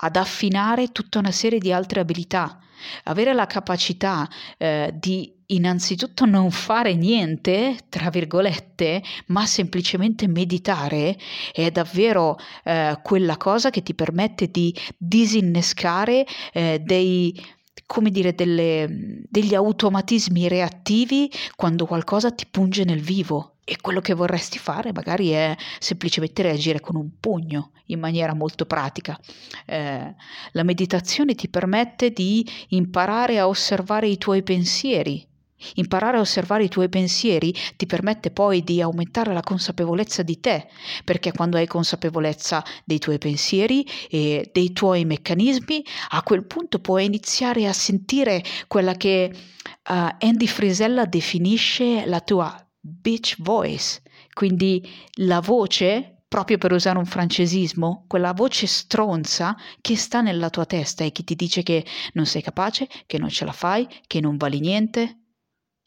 ad 0.01 0.15
affinare 0.15 0.91
tutta 0.91 1.19
una 1.19 1.31
serie 1.31 1.59
di 1.59 1.71
altre 1.71 1.99
abilità, 1.99 2.59
avere 3.03 3.33
la 3.33 3.45
capacità 3.45 4.27
eh, 4.57 4.91
di 4.93 5.38
innanzitutto 5.51 6.25
non 6.25 6.51
fare 6.51 6.95
niente, 6.95 7.77
tra 7.89 8.09
virgolette, 8.09 9.01
ma 9.27 9.45
semplicemente 9.45 10.27
meditare 10.27 11.17
è 11.51 11.71
davvero 11.71 12.37
eh, 12.63 12.99
quella 13.03 13.37
cosa 13.37 13.69
che 13.69 13.83
ti 13.83 13.93
permette 13.93 14.49
di 14.49 14.75
disinnescare 14.97 16.25
eh, 16.53 16.79
dei, 16.83 17.39
come 17.85 18.09
dire, 18.09 18.33
delle, 18.35 19.23
degli 19.27 19.55
automatismi 19.55 20.47
reattivi 20.47 21.31
quando 21.55 21.85
qualcosa 21.85 22.31
ti 22.31 22.45
punge 22.49 22.83
nel 22.83 23.01
vivo 23.01 23.55
e 23.69 23.77
quello 23.79 24.01
che 24.01 24.15
vorresti 24.15 24.57
fare 24.57 24.91
magari 24.91 25.29
è 25.29 25.55
semplicemente 25.77 26.41
reagire 26.41 26.79
con 26.79 26.95
un 26.95 27.11
pugno 27.19 27.71
in 27.85 27.99
maniera 27.99 28.33
molto 28.33 28.65
pratica. 28.65 29.19
Eh, 29.65 30.15
la 30.51 30.63
meditazione 30.63 31.35
ti 31.35 31.49
permette 31.49 32.11
di 32.11 32.47
imparare 32.69 33.37
a 33.37 33.47
osservare 33.47 34.07
i 34.07 34.17
tuoi 34.17 34.41
pensieri. 34.41 35.28
Imparare 35.75 36.17
a 36.17 36.21
osservare 36.21 36.63
i 36.63 36.69
tuoi 36.69 36.89
pensieri 36.89 37.53
ti 37.75 37.85
permette 37.85 38.31
poi 38.31 38.63
di 38.63 38.81
aumentare 38.81 39.33
la 39.33 39.41
consapevolezza 39.41 40.23
di 40.23 40.39
te, 40.39 40.67
perché 41.03 41.31
quando 41.31 41.57
hai 41.57 41.67
consapevolezza 41.67 42.63
dei 42.85 42.99
tuoi 42.99 43.17
pensieri 43.17 43.85
e 44.09 44.49
dei 44.53 44.73
tuoi 44.73 45.05
meccanismi, 45.05 45.83
a 46.09 46.23
quel 46.23 46.45
punto 46.45 46.79
puoi 46.79 47.05
iniziare 47.05 47.67
a 47.67 47.73
sentire 47.73 48.43
quella 48.67 48.93
che 48.93 49.31
uh, 49.33 50.15
Andy 50.19 50.47
Frisella 50.47 51.05
definisce 51.05 52.05
la 52.05 52.21
tua 52.21 52.55
bitch 52.79 53.35
voice, 53.39 54.01
quindi 54.33 54.87
la 55.15 55.41
voce, 55.41 56.23
proprio 56.27 56.57
per 56.57 56.71
usare 56.71 56.97
un 56.97 57.05
francesismo, 57.05 58.05
quella 58.07 58.33
voce 58.33 58.67
stronza 58.67 59.55
che 59.81 59.97
sta 59.97 60.21
nella 60.21 60.49
tua 60.49 60.65
testa 60.65 61.03
e 61.03 61.11
che 61.11 61.23
ti 61.23 61.35
dice 61.35 61.63
che 61.63 61.85
non 62.13 62.25
sei 62.25 62.41
capace, 62.41 62.87
che 63.05 63.17
non 63.17 63.29
ce 63.29 63.45
la 63.45 63.51
fai, 63.51 63.87
che 64.07 64.21
non 64.21 64.37
vali 64.37 64.59
niente. 64.59 65.15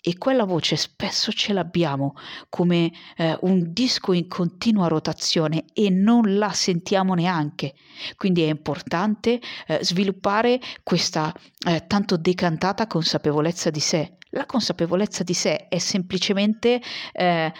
E 0.04 0.18
quella 0.18 0.44
voce 0.44 0.74
spesso 0.74 1.30
ce 1.30 1.52
l'abbiamo 1.52 2.14
come 2.48 2.90
eh, 3.16 3.38
un 3.42 3.72
disco 3.72 4.12
in 4.12 4.26
continua 4.26 4.88
rotazione 4.88 5.64
e 5.72 5.90
non 5.90 6.36
la 6.36 6.50
sentiamo 6.50 7.14
neanche. 7.14 7.74
Quindi 8.16 8.42
è 8.42 8.48
importante 8.48 9.40
eh, 9.68 9.78
sviluppare 9.82 10.60
questa 10.82 11.32
eh, 11.66 11.86
tanto 11.86 12.16
decantata 12.16 12.88
consapevolezza 12.88 13.70
di 13.70 13.78
sé. 13.78 14.16
La 14.30 14.44
consapevolezza 14.44 15.22
di 15.22 15.34
sé 15.34 15.68
è 15.68 15.78
semplicemente 15.78 16.82
eh, 17.12 17.52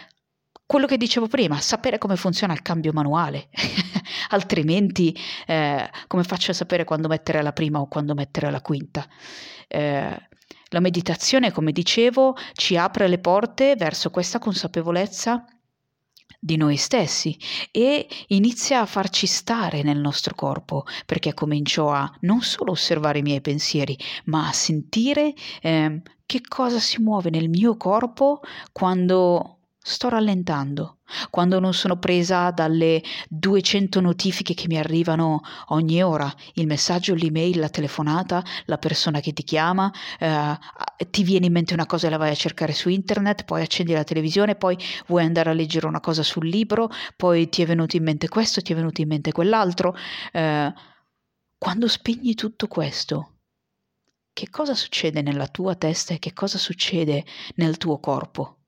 quello 0.66 0.86
che 0.86 0.96
dicevo 0.96 1.28
prima, 1.28 1.60
sapere 1.60 1.98
come 1.98 2.16
funziona 2.16 2.54
il 2.54 2.62
cambio 2.62 2.92
manuale, 2.92 3.50
altrimenti 4.30 5.14
eh, 5.46 5.88
come 6.08 6.24
faccio 6.24 6.50
a 6.50 6.54
sapere 6.54 6.84
quando 6.84 7.08
mettere 7.08 7.42
la 7.42 7.52
prima 7.52 7.78
o 7.78 7.86
quando 7.86 8.14
mettere 8.14 8.50
la 8.50 8.60
quinta? 8.62 9.06
Eh, 9.68 10.30
la 10.72 10.80
meditazione, 10.80 11.52
come 11.52 11.72
dicevo, 11.72 12.34
ci 12.54 12.76
apre 12.76 13.08
le 13.08 13.18
porte 13.18 13.76
verso 13.76 14.10
questa 14.10 14.38
consapevolezza 14.38 15.44
di 16.44 16.56
noi 16.56 16.76
stessi 16.76 17.38
e 17.70 18.08
inizia 18.28 18.80
a 18.80 18.86
farci 18.86 19.28
stare 19.28 19.82
nel 19.82 19.98
nostro 19.98 20.34
corpo 20.34 20.84
perché 21.06 21.34
comincio 21.34 21.88
a 21.90 22.10
non 22.22 22.40
solo 22.40 22.72
osservare 22.72 23.20
i 23.20 23.22
miei 23.22 23.40
pensieri 23.40 23.96
ma 24.24 24.48
a 24.48 24.52
sentire 24.52 25.34
eh, 25.60 26.02
che 26.26 26.40
cosa 26.48 26.80
si 26.80 27.00
muove 27.00 27.30
nel 27.30 27.48
mio 27.48 27.76
corpo 27.76 28.40
quando 28.72 29.58
sto 29.78 30.08
rallentando, 30.08 30.98
quando 31.30 31.58
non 31.60 31.74
sono 31.74 31.98
presa 31.98 32.50
dalle 32.50 33.02
200 33.28 34.00
notifiche 34.00 34.54
che 34.54 34.66
mi 34.68 34.78
arrivano 34.78 35.40
ogni 35.68 36.02
ora, 36.02 36.32
il 36.54 36.66
messaggio, 36.66 37.14
l'email, 37.14 37.58
la 37.58 37.68
telefonata, 37.68 38.42
la 38.66 38.78
persona 38.78 39.20
che 39.20 39.32
ti 39.32 39.42
chiama, 39.42 39.92
eh, 40.18 40.58
ti 41.10 41.22
viene 41.22 41.46
in 41.46 41.52
mente 41.52 41.74
una 41.74 41.86
cosa 41.86 42.06
e 42.06 42.10
la 42.10 42.16
vai 42.16 42.30
a 42.30 42.34
cercare 42.34 42.72
su 42.72 42.88
internet, 42.88 43.44
poi 43.44 43.62
accendi 43.62 43.92
la 43.92 44.04
televisione, 44.04 44.54
poi 44.54 44.76
vuoi 45.06 45.24
andare 45.24 45.50
a 45.50 45.52
leggere 45.52 45.86
una 45.86 46.00
cosa 46.00 46.22
sul 46.22 46.46
libro, 46.46 46.90
poi 47.16 47.48
ti 47.48 47.62
è 47.62 47.66
venuto 47.66 47.96
in 47.96 48.04
mente 48.04 48.28
questo, 48.28 48.62
ti 48.62 48.72
è 48.72 48.76
venuto 48.76 49.00
in 49.00 49.08
mente 49.08 49.32
quell'altro. 49.32 49.94
Eh, 50.32 50.72
quando 51.58 51.88
spegni 51.88 52.34
tutto 52.34 52.66
questo, 52.66 53.36
che 54.32 54.48
cosa 54.50 54.74
succede 54.74 55.22
nella 55.22 55.46
tua 55.46 55.74
testa 55.76 56.14
e 56.14 56.18
che 56.18 56.32
cosa 56.32 56.58
succede 56.58 57.24
nel 57.56 57.76
tuo 57.76 58.00
corpo? 58.00 58.61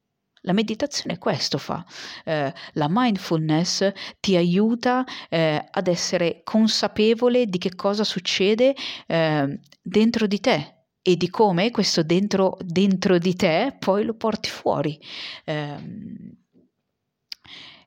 La 0.47 0.53
meditazione 0.53 1.19
questo 1.19 1.57
fa, 1.57 1.85
eh, 2.25 2.53
la 2.73 2.87
mindfulness 2.91 3.91
ti 4.21 4.37
aiuta 4.37 5.05
eh, 5.31 5.65
ad 5.71 5.87
essere 5.87 6.43
consapevole 6.45 7.47
di 7.47 7.57
che 7.57 7.75
cosa 7.75 8.05
succede 8.05 8.75
eh, 9.07 9.59
dentro 9.81 10.27
di 10.27 10.41
te 10.41 10.75
e 11.01 11.17
di 11.17 11.31
come 11.31 11.71
questo 11.71 12.03
dentro, 12.03 12.59
dentro 12.61 13.17
di 13.19 13.35
te 13.35 13.75
poi 13.79 14.05
lo 14.05 14.15
porti 14.15 14.51
fuori. 14.51 15.01
Ehm, 15.45 16.37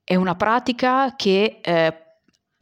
è 0.04 0.16
una 0.16 0.36
pratica 0.36 1.16
che 1.16 1.60
eh, 1.62 2.08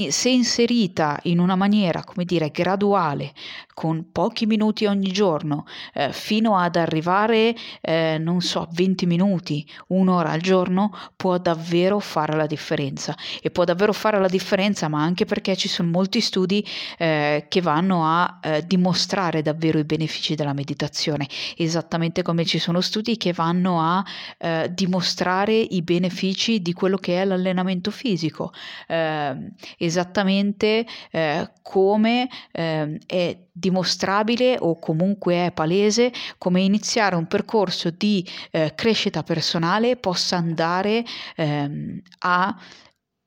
se 0.10 0.29
inserita 0.29 1.19
in 1.23 1.39
una 1.39 1.55
maniera, 1.55 2.03
come 2.03 2.25
dire, 2.25 2.51
graduale, 2.51 3.34
con 3.75 4.11
pochi 4.11 4.45
minuti 4.45 4.85
ogni 4.85 5.11
giorno, 5.11 5.65
eh, 5.93 6.13
fino 6.13 6.57
ad 6.57 6.77
arrivare, 6.77 7.53
eh, 7.81 8.17
non 8.17 8.39
so, 8.39 8.61
a 8.61 8.67
20 8.71 9.05
minuti, 9.05 9.67
un'ora 9.88 10.31
al 10.31 10.39
giorno, 10.39 10.91
può 11.15 11.38
davvero 11.38 11.99
fare 11.99 12.35
la 12.38 12.45
differenza. 12.45 13.15
E 13.41 13.51
può 13.51 13.65
davvero 13.65 13.91
fare 13.91 14.17
la 14.17 14.29
differenza, 14.29 14.88
ma 14.88 15.03
anche 15.03 15.25
perché 15.25 15.57
ci 15.57 15.67
sono 15.67 15.89
molti 15.89 16.21
studi 16.21 16.65
eh, 16.97 17.45
che 17.49 17.61
vanno 17.61 18.05
a 18.05 18.39
eh, 18.41 18.63
dimostrare 18.65 19.41
davvero 19.41 19.77
i 19.77 19.83
benefici 19.83 20.35
della 20.35 20.53
meditazione, 20.53 21.27
esattamente 21.57 22.21
come 22.21 22.45
ci 22.45 22.59
sono 22.59 22.79
studi 22.79 23.17
che 23.17 23.33
vanno 23.33 23.81
a 23.81 24.03
eh, 24.38 24.71
dimostrare 24.73 25.53
i 25.53 25.81
benefici 25.81 26.61
di 26.61 26.71
quello 26.71 26.97
che 26.97 27.21
è 27.21 27.25
l'allenamento 27.25 27.91
fisico 27.91 28.53
ehm, 28.88 29.53
esattamente 29.77 30.85
eh, 31.11 31.51
come 31.61 32.29
eh, 32.51 32.99
è 33.05 33.38
dimostrabile 33.58 34.58
o 34.60 34.78
comunque 34.78 35.46
è 35.46 35.52
palese 35.54 36.12
come 36.38 36.60
iniziare 36.60 37.15
un 37.15 37.26
percorso 37.26 37.89
di 37.89 38.28
eh, 38.52 38.74
crescita 38.76 39.24
personale 39.24 39.96
possa 39.96 40.36
andare 40.36 41.06
ehm, 41.38 42.02
a 42.20 42.60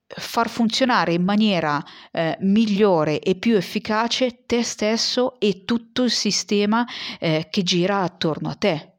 far 0.06 0.48
funzionare 0.50 1.14
in 1.14 1.22
maniera 1.22 1.82
eh, 2.10 2.36
migliore 2.40 3.20
e 3.20 3.36
più 3.36 3.56
efficace 3.56 4.44
te 4.44 4.62
stesso 4.62 5.40
e 5.40 5.64
tutto 5.64 6.02
il 6.02 6.10
sistema 6.10 6.86
eh, 7.18 7.48
che 7.50 7.62
gira 7.62 8.00
attorno 8.00 8.50
a 8.50 8.54
te. 8.54 8.92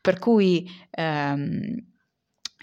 Per 0.00 0.18
cui 0.18 0.70
ehm, 0.90 1.76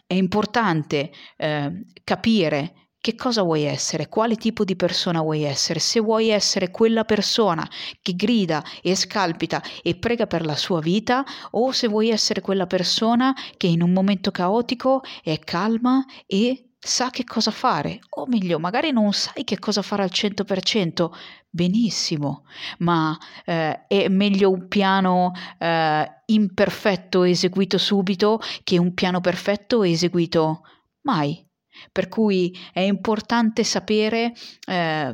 è 0.08 0.14
importante 0.14 1.12
eh, 1.38 1.86
capire 2.04 2.74
che 3.02 3.16
cosa 3.16 3.42
vuoi 3.42 3.64
essere? 3.64 4.08
Quale 4.08 4.36
tipo 4.36 4.64
di 4.64 4.76
persona 4.76 5.22
vuoi 5.22 5.42
essere? 5.44 5.80
Se 5.80 6.00
vuoi 6.00 6.30
essere 6.30 6.70
quella 6.70 7.04
persona 7.04 7.68
che 8.02 8.16
grida 8.16 8.64
e 8.82 8.96
scalpita 8.96 9.62
e 9.82 9.96
prega 9.96 10.28
per 10.28 10.46
la 10.46 10.56
sua 10.56 10.80
vita 10.80 11.26
o 11.52 11.72
se 11.72 11.88
vuoi 11.88 12.10
essere 12.10 12.42
quella 12.42 12.68
persona 12.68 13.34
che 13.58 13.66
in 13.66 13.82
un 13.82 13.92
momento 13.92 14.30
caotico 14.30 15.02
è 15.24 15.40
calma 15.40 16.06
e 16.28 16.74
sa 16.78 17.10
che 17.10 17.24
cosa 17.24 17.52
fare, 17.52 18.00
o 18.10 18.26
meglio, 18.28 18.60
magari 18.60 18.92
non 18.92 19.14
sai 19.14 19.44
che 19.44 19.60
cosa 19.60 19.84
fare 19.84 20.02
al 20.04 20.10
100%, 20.12 21.12
benissimo, 21.50 22.46
ma 22.80 23.16
eh, 23.46 23.86
è 23.88 24.08
meglio 24.10 24.50
un 24.50 24.68
piano 24.68 25.32
eh, 25.60 26.22
imperfetto 26.26 27.24
eseguito 27.24 27.78
subito 27.78 28.40
che 28.64 28.80
un 28.80 28.94
piano 28.94 29.22
perfetto 29.22 29.84
eseguito 29.84 30.62
mai. 31.02 31.48
Per 31.92 32.08
cui 32.08 32.58
è 32.74 32.82
importante 32.82 33.64
sapere 33.64 34.34
eh, 34.68 35.14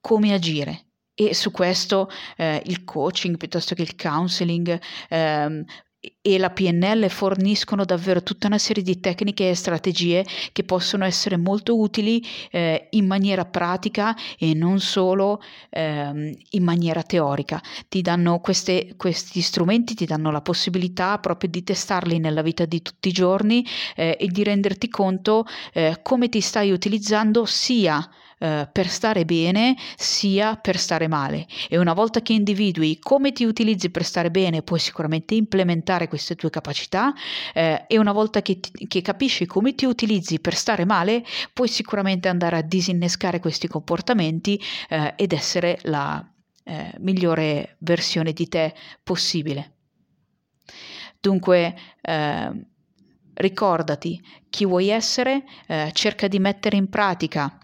come 0.00 0.34
agire. 0.34 0.86
E 1.14 1.34
su 1.34 1.50
questo 1.50 2.08
eh, 2.36 2.62
il 2.66 2.84
coaching 2.84 3.36
piuttosto 3.36 3.74
che 3.74 3.82
il 3.82 3.94
counseling 3.94 4.80
eh, 5.08 5.64
e 6.20 6.36
la 6.38 6.50
PNL 6.50 7.08
forniscono 7.08 7.84
davvero 7.84 8.22
tutta 8.22 8.48
una 8.48 8.58
serie 8.58 8.82
di 8.82 8.98
tecniche 8.98 9.48
e 9.48 9.54
strategie 9.54 10.24
che 10.52 10.64
possono 10.64 11.04
essere 11.04 11.36
molto 11.36 11.78
utili 11.78 12.24
eh, 12.50 12.88
in 12.90 13.06
maniera 13.06 13.44
pratica 13.44 14.16
e 14.36 14.54
non 14.54 14.80
solo 14.80 15.40
eh, 15.70 16.36
in 16.50 16.64
maniera 16.64 17.02
teorica. 17.02 17.62
Ti 17.88 18.02
danno 18.02 18.40
queste, 18.40 18.94
questi 18.96 19.40
strumenti, 19.40 19.94
ti 19.94 20.06
danno 20.06 20.32
la 20.32 20.40
possibilità 20.40 21.18
proprio 21.18 21.50
di 21.50 21.62
testarli 21.62 22.18
nella 22.18 22.42
vita 22.42 22.64
di 22.64 22.82
tutti 22.82 23.08
i 23.08 23.12
giorni 23.12 23.64
eh, 23.94 24.16
e 24.18 24.26
di 24.26 24.42
renderti 24.42 24.88
conto 24.88 25.44
eh, 25.72 26.00
come 26.02 26.28
ti 26.28 26.40
stai 26.40 26.72
utilizzando 26.72 27.44
sia 27.44 28.08
eh, 28.42 28.68
per 28.72 28.88
stare 28.88 29.24
bene 29.24 29.76
sia 29.96 30.56
per 30.56 30.76
stare 30.76 31.06
male 31.06 31.46
e 31.68 31.78
una 31.78 31.92
volta 31.92 32.22
che 32.22 32.32
individui 32.32 32.98
come 32.98 33.30
ti 33.30 33.44
utilizzi 33.44 33.90
per 33.90 34.02
stare 34.02 34.32
bene 34.32 34.62
puoi 34.62 34.80
sicuramente 34.80 35.36
implementare 35.36 36.08
queste 36.08 36.34
tue 36.34 36.50
capacità 36.50 37.14
eh, 37.54 37.84
e 37.86 37.98
una 37.98 38.10
volta 38.10 38.42
che, 38.42 38.58
ti, 38.58 38.88
che 38.88 39.00
capisci 39.00 39.46
come 39.46 39.76
ti 39.76 39.84
utilizzi 39.84 40.40
per 40.40 40.56
stare 40.56 40.84
male 40.84 41.24
puoi 41.52 41.68
sicuramente 41.68 42.28
andare 42.28 42.56
a 42.56 42.62
disinnescare 42.62 43.38
questi 43.38 43.68
comportamenti 43.68 44.60
eh, 44.88 45.14
ed 45.16 45.32
essere 45.32 45.78
la 45.82 46.28
eh, 46.64 46.94
migliore 46.98 47.76
versione 47.78 48.32
di 48.32 48.48
te 48.48 48.74
possibile. 49.04 49.74
Dunque, 51.20 51.76
eh, 52.00 52.50
ricordati 53.34 54.20
chi 54.50 54.66
vuoi 54.66 54.88
essere, 54.88 55.44
eh, 55.68 55.90
cerca 55.92 56.26
di 56.26 56.40
mettere 56.40 56.76
in 56.76 56.88
pratica 56.88 57.56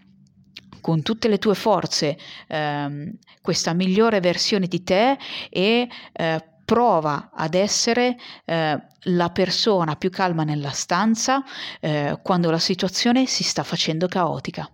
con 0.81 1.03
tutte 1.03 1.29
le 1.29 1.39
tue 1.39 1.55
forze 1.55 2.19
ehm, 2.49 3.13
questa 3.41 3.73
migliore 3.73 4.21
versione 4.21 4.67
di 4.67 4.83
te 4.83 5.19
e 5.51 5.89
eh, 6.13 6.45
prova 6.65 7.31
ad 7.33 7.55
essere 7.55 8.17
eh, 8.45 8.83
la 9.03 9.31
persona 9.31 9.97
più 9.97 10.11
calma 10.11 10.45
nella 10.45 10.71
stanza 10.71 11.43
eh, 11.81 12.19
quando 12.23 12.51
la 12.51 12.59
situazione 12.59 13.27
si 13.27 13.43
sta 13.43 13.63
facendo 13.63 14.07
caotica. 14.07 14.71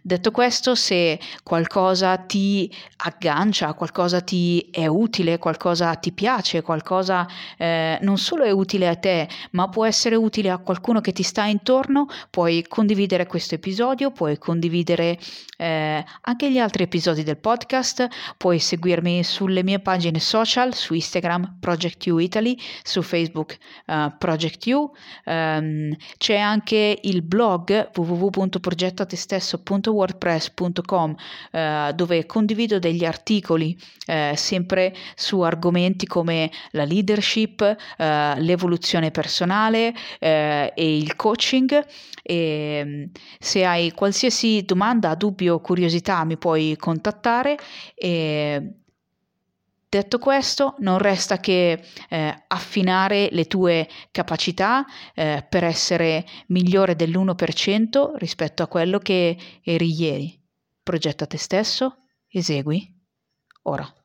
Detto 0.00 0.30
questo, 0.30 0.74
se 0.74 1.18
qualcosa 1.42 2.16
ti 2.16 2.72
aggancia, 2.98 3.74
qualcosa 3.74 4.20
ti 4.20 4.68
è 4.70 4.86
utile, 4.86 5.38
qualcosa 5.38 5.94
ti 5.94 6.12
piace, 6.12 6.62
qualcosa 6.62 7.26
eh, 7.56 7.98
non 8.02 8.18
solo 8.18 8.44
è 8.44 8.50
utile 8.50 8.88
a 8.88 8.96
te, 8.96 9.28
ma 9.52 9.68
può 9.68 9.84
essere 9.84 10.16
utile 10.16 10.50
a 10.50 10.58
qualcuno 10.58 11.00
che 11.00 11.12
ti 11.12 11.22
sta 11.22 11.44
intorno, 11.44 12.06
puoi 12.30 12.64
condividere 12.66 13.26
questo 13.26 13.54
episodio, 13.54 14.10
puoi 14.10 14.38
condividere 14.38 15.18
eh, 15.56 16.04
anche 16.22 16.50
gli 16.50 16.58
altri 16.58 16.84
episodi 16.84 17.22
del 17.22 17.36
podcast, 17.36 18.08
puoi 18.36 18.58
seguirmi 18.58 19.22
sulle 19.22 19.62
mie 19.62 19.80
pagine 19.80 20.18
social, 20.18 20.74
su 20.74 20.94
Instagram 20.94 21.58
Project 21.60 22.06
You 22.06 22.18
Italy, 22.18 22.56
su 22.82 23.02
Facebook 23.02 23.58
uh, 23.86 24.12
Project 24.18 24.66
You, 24.66 24.90
um, 25.26 25.94
c'è 26.16 26.36
anche 26.36 26.98
il 27.02 27.22
blog 27.22 27.90
www.progettatestesso 27.94 29.49
progettotestesso.wordpress.com 29.58 31.14
eh, 31.50 31.92
dove 31.94 32.26
condivido 32.26 32.78
degli 32.78 33.04
articoli 33.04 33.76
eh, 34.06 34.34
sempre 34.36 34.94
su 35.14 35.40
argomenti 35.40 36.06
come 36.06 36.50
la 36.72 36.84
leadership, 36.84 37.60
eh, 37.60 38.34
l'evoluzione 38.38 39.10
personale 39.10 39.94
eh, 40.18 40.72
e 40.74 40.96
il 40.96 41.16
coaching. 41.16 41.86
E 42.22 42.82
mm, 42.84 43.04
se 43.38 43.64
hai 43.64 43.92
qualsiasi 43.92 44.62
domanda, 44.64 45.14
dubbio 45.14 45.54
o 45.54 45.60
curiosità 45.60 46.24
mi 46.24 46.36
puoi 46.36 46.76
contattare 46.76 47.56
e 47.94 48.74
Detto 49.92 50.20
questo, 50.20 50.76
non 50.78 50.98
resta 50.98 51.38
che 51.38 51.82
eh, 52.08 52.44
affinare 52.46 53.28
le 53.32 53.46
tue 53.46 53.88
capacità 54.12 54.84
eh, 55.12 55.44
per 55.48 55.64
essere 55.64 56.24
migliore 56.46 56.94
dell'1% 56.94 58.12
rispetto 58.14 58.62
a 58.62 58.68
quello 58.68 59.00
che 59.00 59.36
eri 59.64 59.92
ieri. 59.92 60.40
Progetta 60.80 61.26
te 61.26 61.38
stesso, 61.38 62.04
esegui 62.28 62.88
ora. 63.62 63.99